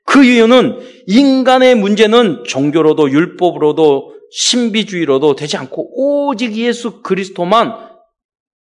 [0.05, 7.75] 그 이유는 인간의 문제는 종교로도 율법으로도 신비주의로도 되지 않고 오직 예수 그리스도만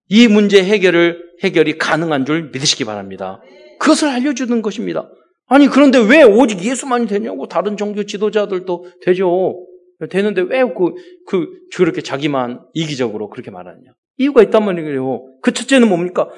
[0.09, 3.41] 이 문제 해결을 해결이 가능한 줄 믿으시기 바랍니다.
[3.81, 5.11] 그것을 알려주는 것입니다.
[5.47, 9.67] 아니 그런데 왜 오직 예수만이 되냐고 다른 종교 지도자들도 되죠.
[10.09, 10.94] 되는데 왜 그,
[11.26, 13.92] 그, 그렇게 자기만 이기적으로 그렇게 말하느냐.
[14.18, 15.24] 이유가 있단 말이에요.
[15.42, 16.28] 그 첫째는 뭡니까?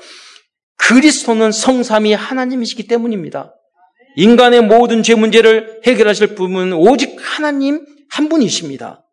[0.78, 3.54] 그리스도는 성삼이 하나님이시기 때문입니다.
[4.16, 9.04] 인간의 모든 죄 문제를 해결하실 분은 오직 하나님 한 분이십니다.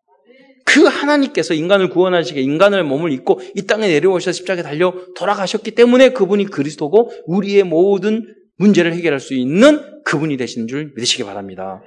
[0.66, 6.46] 그 하나님께서 인간을 구원하시게 인간을 몸을 입고 이 땅에 내려오셔서 십자가에 달려 돌아가셨기 때문에 그분이
[6.46, 11.82] 그리스도고 우리의 모든 문제를 해결할 수 있는 그분이 되신 줄 믿으시기 바랍니다.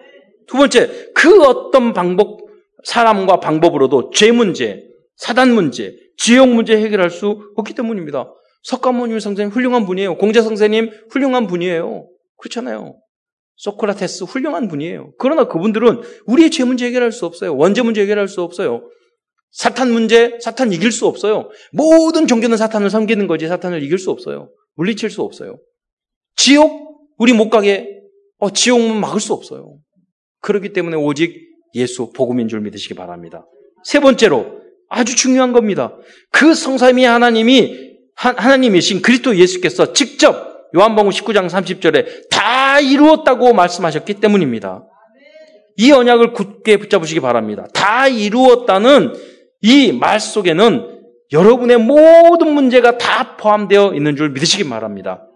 [0.49, 2.41] 두 번째, 그 어떤 방법,
[2.85, 4.83] 사람과 방법으로도 죄 문제,
[5.17, 8.33] 사단 문제, 지역 문제 해결할 수 없기 때문입니다.
[8.65, 10.17] 석가모니 선생님 훌륭한 분이에요.
[10.17, 12.09] 공자 선생님 훌륭한 분이에요.
[12.37, 12.97] 그렇잖아요.
[13.57, 15.13] 소크라테스 훌륭한 분이에요.
[15.19, 17.57] 그러나 그분들은 우리의 죄 문제 해결할 수 없어요.
[17.57, 18.89] 원죄 문제 해결할 수 없어요.
[19.53, 21.51] 사탄 문제, 사탄 이길 수 없어요.
[21.73, 24.51] 모든 종교는 사탄을 섬기는 거지 사탄을 이길 수 없어요.
[24.75, 25.59] 물리칠 수 없어요.
[26.37, 28.01] 지옥, 우리 못 가게,
[28.39, 29.79] 어, 지옥문 막을 수 없어요.
[30.41, 33.47] 그렇기 때문에 오직 예수, 복음인 줄 믿으시기 바랍니다.
[33.85, 35.97] 세 번째로, 아주 중요한 겁니다.
[36.31, 44.87] 그 성삼위 하나님이, 하나님이신 그리스도 예수께서 직접 요한복음 19장 30절에 다 이루었다고 말씀하셨기 때문입니다.
[45.77, 47.67] 이 언약을 굳게 붙잡으시기 바랍니다.
[47.73, 49.15] 다 이루었다는
[49.63, 51.01] 이 말 속에는
[51.33, 55.27] 여러분의 모든 문제가 다 포함되어 있는 줄 믿으시기 바랍니다.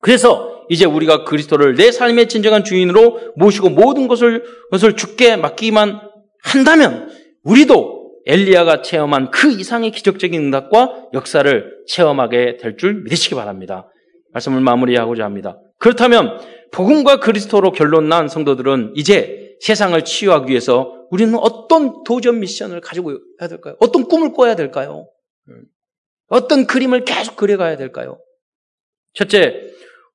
[0.00, 6.00] 그래서 이제 우리가 그리스도를 내 삶의 진정한 주인으로 모시고 모든 것을, 것을 죽게 맡기만
[6.42, 7.10] 한다면
[7.42, 7.96] 우리도
[8.26, 13.88] 엘리야가 체험한 그 이상의 기적적인 응답과 역사를 체험하게 될 줄 믿으시기 바랍니다.
[14.32, 15.58] 말씀을 마무리하고자 합니다.
[15.78, 16.38] 그렇다면
[16.72, 23.48] 복음과 그리스도로 결론 난 성도들은 이제 세상을 치유하기 위해서 우리는 어떤 도전 미션을 가지고 해야
[23.48, 23.76] 될까요?
[23.78, 25.06] 어떤 꿈을 꿔야 될까요?
[26.28, 28.18] 어떤 그림을 계속 그려가야 될까요?
[29.14, 29.62] 첫째,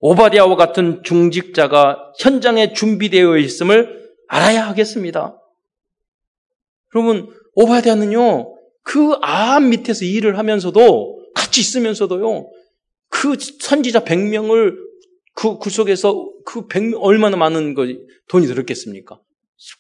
[0.01, 5.37] 오바디아와 같은 중직자가 현장에 준비되어 있음을 알아야 하겠습니다.
[6.95, 12.49] 여러분, 오바디아는요, 그 암 밑에서 일을 하면서도, 같이 있으면서도요,
[13.09, 14.75] 그 선지자 100명을
[15.33, 17.85] 그, 그 속에서 그 100명, 얼마나 많은 거,
[18.29, 19.19] 돈이 들었겠습니까?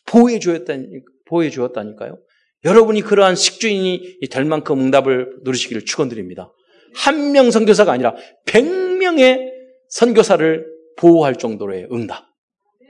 [0.05, 0.85] 보호해 주었다니,
[1.25, 2.19] 보호해 주었다니까요.
[2.63, 6.53] 여러분이 그러한 식주인이 될 만큼 응답을 누리시기를 축원드립니다.
[6.93, 8.15] 한 명 선교사가 아니라
[8.45, 9.50] 100명의
[9.91, 10.65] 선교사를
[10.97, 12.25] 보호할 정도로의 응답.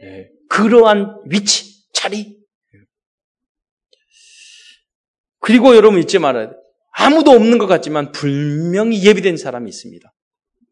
[0.02, 0.30] 네.
[0.49, 2.39] 그러한 위치, 자리.
[5.39, 6.56] 그리고 여러분 잊지 말아야 돼.
[6.93, 10.14] 아무도 없는 것 같지만 분명히 예비된 사람이 있습니다.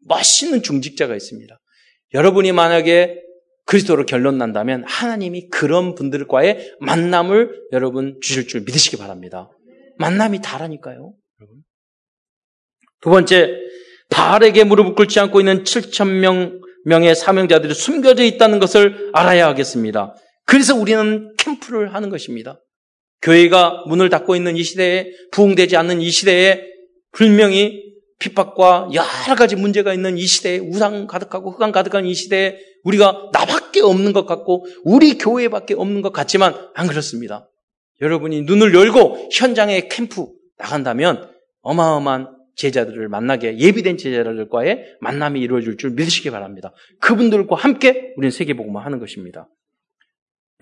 [0.06, 1.58] 멋있는 중직자가 있습니다.
[2.14, 3.22] 여러분이 만약에
[3.66, 9.50] 그리스도로 결론 난다면 하나님이 그런 분들과의 만남을 여러분 주실 줄 믿으시기 바랍니다.
[9.98, 11.14] 만남이 다라니까요.
[13.00, 13.56] 두 번째,
[14.10, 20.14] 바알에게 무릎을 꿇지 않고 있는 7천 명 명의 사명자들이 숨겨져 있다는 것을 알아야 하겠습니다.
[20.46, 22.60] 그래서 우리는 캠프를 하는 것입니다.
[23.22, 26.62] 교회가 문을 닫고 있는 이 시대에 부흥되지 않는 이 시대에
[27.12, 27.82] 분명히
[28.18, 33.80] 핍박과 여러 가지 문제가 있는 이 시대에 우상 가득하고 흑암 가득한 이 시대에 우리가 나밖에
[33.80, 37.48] 없는 것 같고 우리 교회밖에 없는 것 같지만 안 그렇습니다.
[38.00, 41.30] 여러분이 눈을 열고 현장에 캠프 나간다면
[41.62, 46.72] 어마어마한 제자들을 만나게 예비된 제자들과의 만남이 이루어질 줄 믿으시기 바랍니다.
[47.00, 49.48] 그분들과 함께 우리는 세계 복음을 하는 것입니다.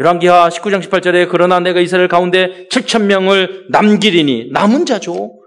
[0.01, 5.39] 열왕기하 19장 18절에 그러나 내가 이스라엘 가운데 7천 명을 남기리니 남은 자죠.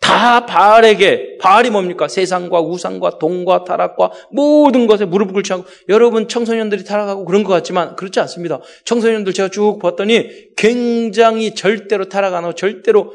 [0.00, 2.06] 다 바알에게 바알이 뭡니까?
[2.06, 7.96] 세상과 우상과 돈과 타락과 모든 것에 무릎을 꿇지 않고 여러분 청소년들이 타락하고 그런 것 같지만
[7.96, 8.60] 그렇지 않습니다.
[8.84, 13.12] 청소년들 제가 쭉 봤더니 굉장히 절대로 타락하고 절대로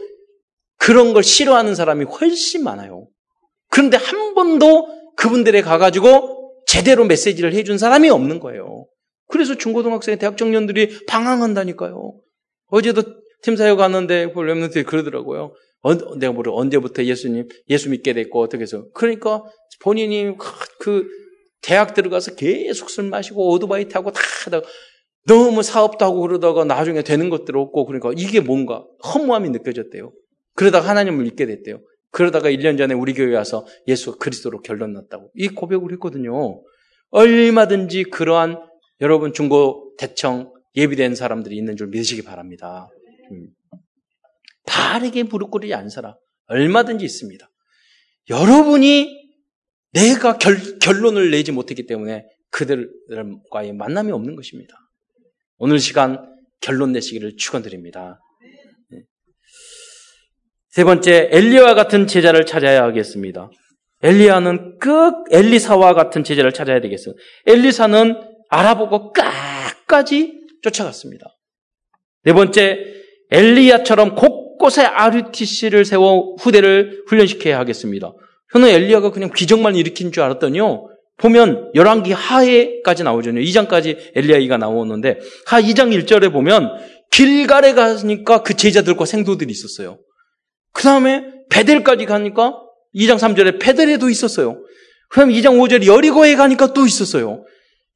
[0.81, 3.07] 그런 걸 싫어하는 사람이 훨씬 많아요.
[3.69, 8.87] 그런데 한 번도 그분들에 가가지고 제대로 메시지를 해준 사람이 없는 거예요.
[9.27, 12.15] 그래서 중고등학생, 대학 청년들이 방황한다니까요.
[12.67, 13.03] 어제도
[13.43, 15.53] 팀사역 갔는데 그 렘넌트들이 그러더라고요.
[15.83, 19.43] 어, 내가 모르 언제부터 예수님 예수 믿게 됐고 어떻게 해서 그러니까
[19.81, 20.35] 본인이
[20.79, 21.07] 그
[21.61, 24.67] 대학 들어가서 계속 술 마시고 오토바이 타고 다 하다가
[25.27, 30.11] 너무 사업도 하고 그러다가 나중에 되는 것들 없고 그러니까 이게 뭔가 허무함이 느껴졌대요.
[30.53, 31.81] 그러다가 하나님을 믿게 됐대요.
[32.11, 36.61] 그러다가 1년 전에 우리 교회 와서 예수가 그리스도로 결론 났다고 이 고백을 했거든요.
[37.09, 38.57] 얼마든지 그러한
[38.99, 42.89] 여러분 중고 대청 예비된 사람들이 있는 줄 믿으시기 바랍니다.
[43.31, 43.47] 음.
[44.65, 46.13] 바르게 무릎 꿇지 않은 사람
[46.47, 47.49] 얼마든지 있습니다.
[48.29, 49.21] 여러분이
[49.93, 54.75] 내가 결, 결론을 내지 못했기 때문에 그들과의 만남이 없는 것입니다.
[55.57, 56.29] 오늘 시간
[56.59, 58.19] 결론 내시기를 축원드립니다.
[60.71, 60.81] 네.
[60.81, 63.49] 세 번째 엘리와 같은 제자를 찾아야 하겠습니다.
[64.03, 64.91] 엘리야는 끝
[65.31, 67.13] 엘리사와 같은 제자를 찾아야 되겠어요.
[67.45, 68.15] 엘리사는
[68.49, 71.37] 알아보고 끝까지 쫓아갔습니다.
[72.23, 72.79] 네 번째
[73.31, 78.13] 엘리야처럼 곳곳에 RUTC를 세워 후대를 훈련시켜야 하겠습니다.
[78.53, 80.87] 저는 엘리야가 그냥 기적만 일으킨 줄 알았더니요.
[81.17, 83.43] 보면 열왕기 하에까지 나오잖아요.
[83.43, 86.71] 2장까지 엘리야가 나오는데 하 2장 1절에 보면
[87.11, 89.99] 길갈에 가니까 그 제자들과 생도들이 있었어요.
[90.73, 92.59] 그 다음에 베델까지 가니까
[92.95, 94.63] 2장 3절에 베델에도 있었어요.
[95.09, 97.43] 그럼 2장 5절에 여리고에 가니까 또 있었어요.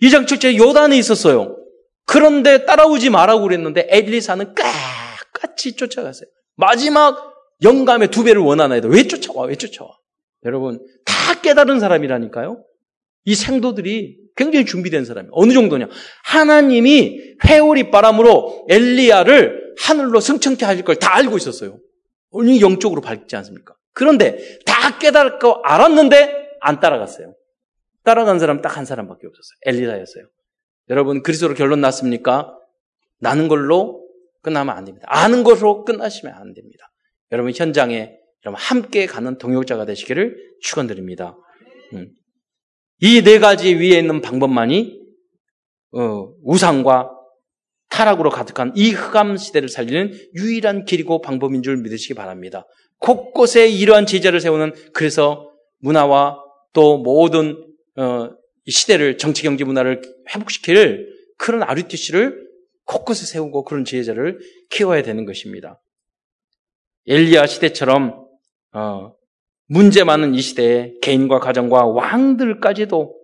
[0.01, 1.57] 2장 7절에 요단에 있었어요.
[2.05, 6.28] 그런데 따라오지 말라고 그랬는데 엘리사는 끝같이 쫓아갔어요.
[6.55, 9.47] 마지막 영감의 두 배를 원하나 해도 왜 쫓아와?
[9.47, 9.89] 왜 쫓아와?
[10.45, 12.63] 여러분 다 깨달은 사람이라니까요.
[13.26, 15.32] 이 생도들이 굉장히 준비된 사람이에요.
[15.34, 15.88] 어느 정도냐?
[16.26, 21.80] 하나님이 회오리 바람으로 엘리야를 하늘로 승천케 하실 걸 다 알고 있었어요.
[22.36, 23.75] 언니 영적으로 밝지 않습니까?
[23.93, 27.33] 그런데 다 깨달을 거 알았는데 안 따라갔어요.
[28.03, 29.57] 따라간 사람 딱 한 사람밖에 없었어요.
[29.65, 30.27] 엘리사였어요.
[30.89, 32.55] 여러분 그리스도로 결론 났습니까?
[33.19, 34.05] 나는 걸로
[34.41, 35.07] 끝나면 안 됩니다.
[35.09, 36.91] 아는 것으로 끝나시면 안 됩니다.
[37.31, 38.15] 여러분 현장에
[38.45, 41.36] 여러분 함께 가는 동역자가 되시기를 축원드립니다.
[41.93, 42.09] 음.
[43.01, 45.01] 이네 가지 위에 있는 방법만이
[45.93, 47.14] 어, 우상과
[47.95, 52.67] 타락으로 가득한 이 흑암 시대를 살리는 유일한 길이고 방법인 줄 믿으시기 바랍니다.
[52.99, 56.37] 곳곳에 이러한 제자를 세우는 그래서 문화와
[56.73, 57.55] 또 모든
[57.95, 58.29] 어,
[58.67, 62.45] 시대를 정치 경제 문화를 회복시킬 그런 RUTC를
[62.83, 64.39] 곳곳에 세우고 그런 제자를
[64.71, 65.81] 키워야 되는 것입니다.
[67.07, 68.25] 엘리야 시대처럼
[68.73, 69.13] 어,
[69.67, 73.15] 문제 많은 이 시대에 개인과 가정과 왕들까지도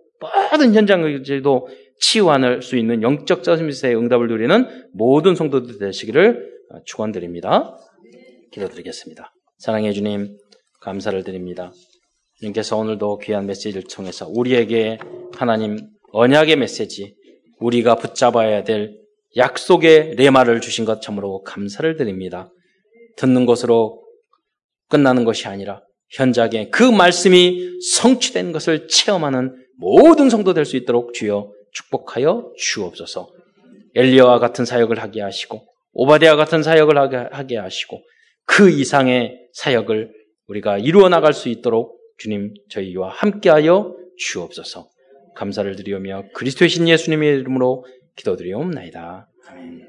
[0.50, 1.68] 모든 현장까지도
[2.02, 6.50] 치유할 수 있는 영적 서비스의 응답을 누리는 모든 성도들 되시기를
[6.84, 7.78] 축원드립니다.
[8.52, 9.32] 기도드리겠습니다.
[9.58, 10.36] 사랑해 주님
[10.80, 11.72] 감사를 드립니다.
[12.38, 14.98] 주님께서 오늘도 귀한 메시지를 통해서 우리에게
[15.34, 15.78] 하나님
[16.12, 17.14] 언약의 메시지,
[17.60, 18.98] 우리가 붙잡아야 될
[19.36, 22.50] 약속의 레마를 주신 것 참으로 감사를 드립니다.
[23.16, 24.02] 듣는 것으로
[24.88, 25.80] 끝나는 것이 아니라
[26.10, 33.28] 현장에 그 말씀이 성취된 것을 체험하는 모든 성도 될 수 있도록 주여 축복하여 주옵소서.
[33.94, 36.98] 엘리야와 같은 사역을 하게 하시고 오바데와 같은 사역을
[37.32, 38.00] 하게 하시고
[38.44, 40.12] 그 이상의 사역을
[40.46, 44.88] 우리가 이루어 나갈 수 있도록 주님 저희와 함께하여 주옵소서.
[45.34, 49.28] 감사를 드리오며 그리스도의 신 예수님의 이름으로 기도드리옵나이다.
[49.48, 49.82] 아멘.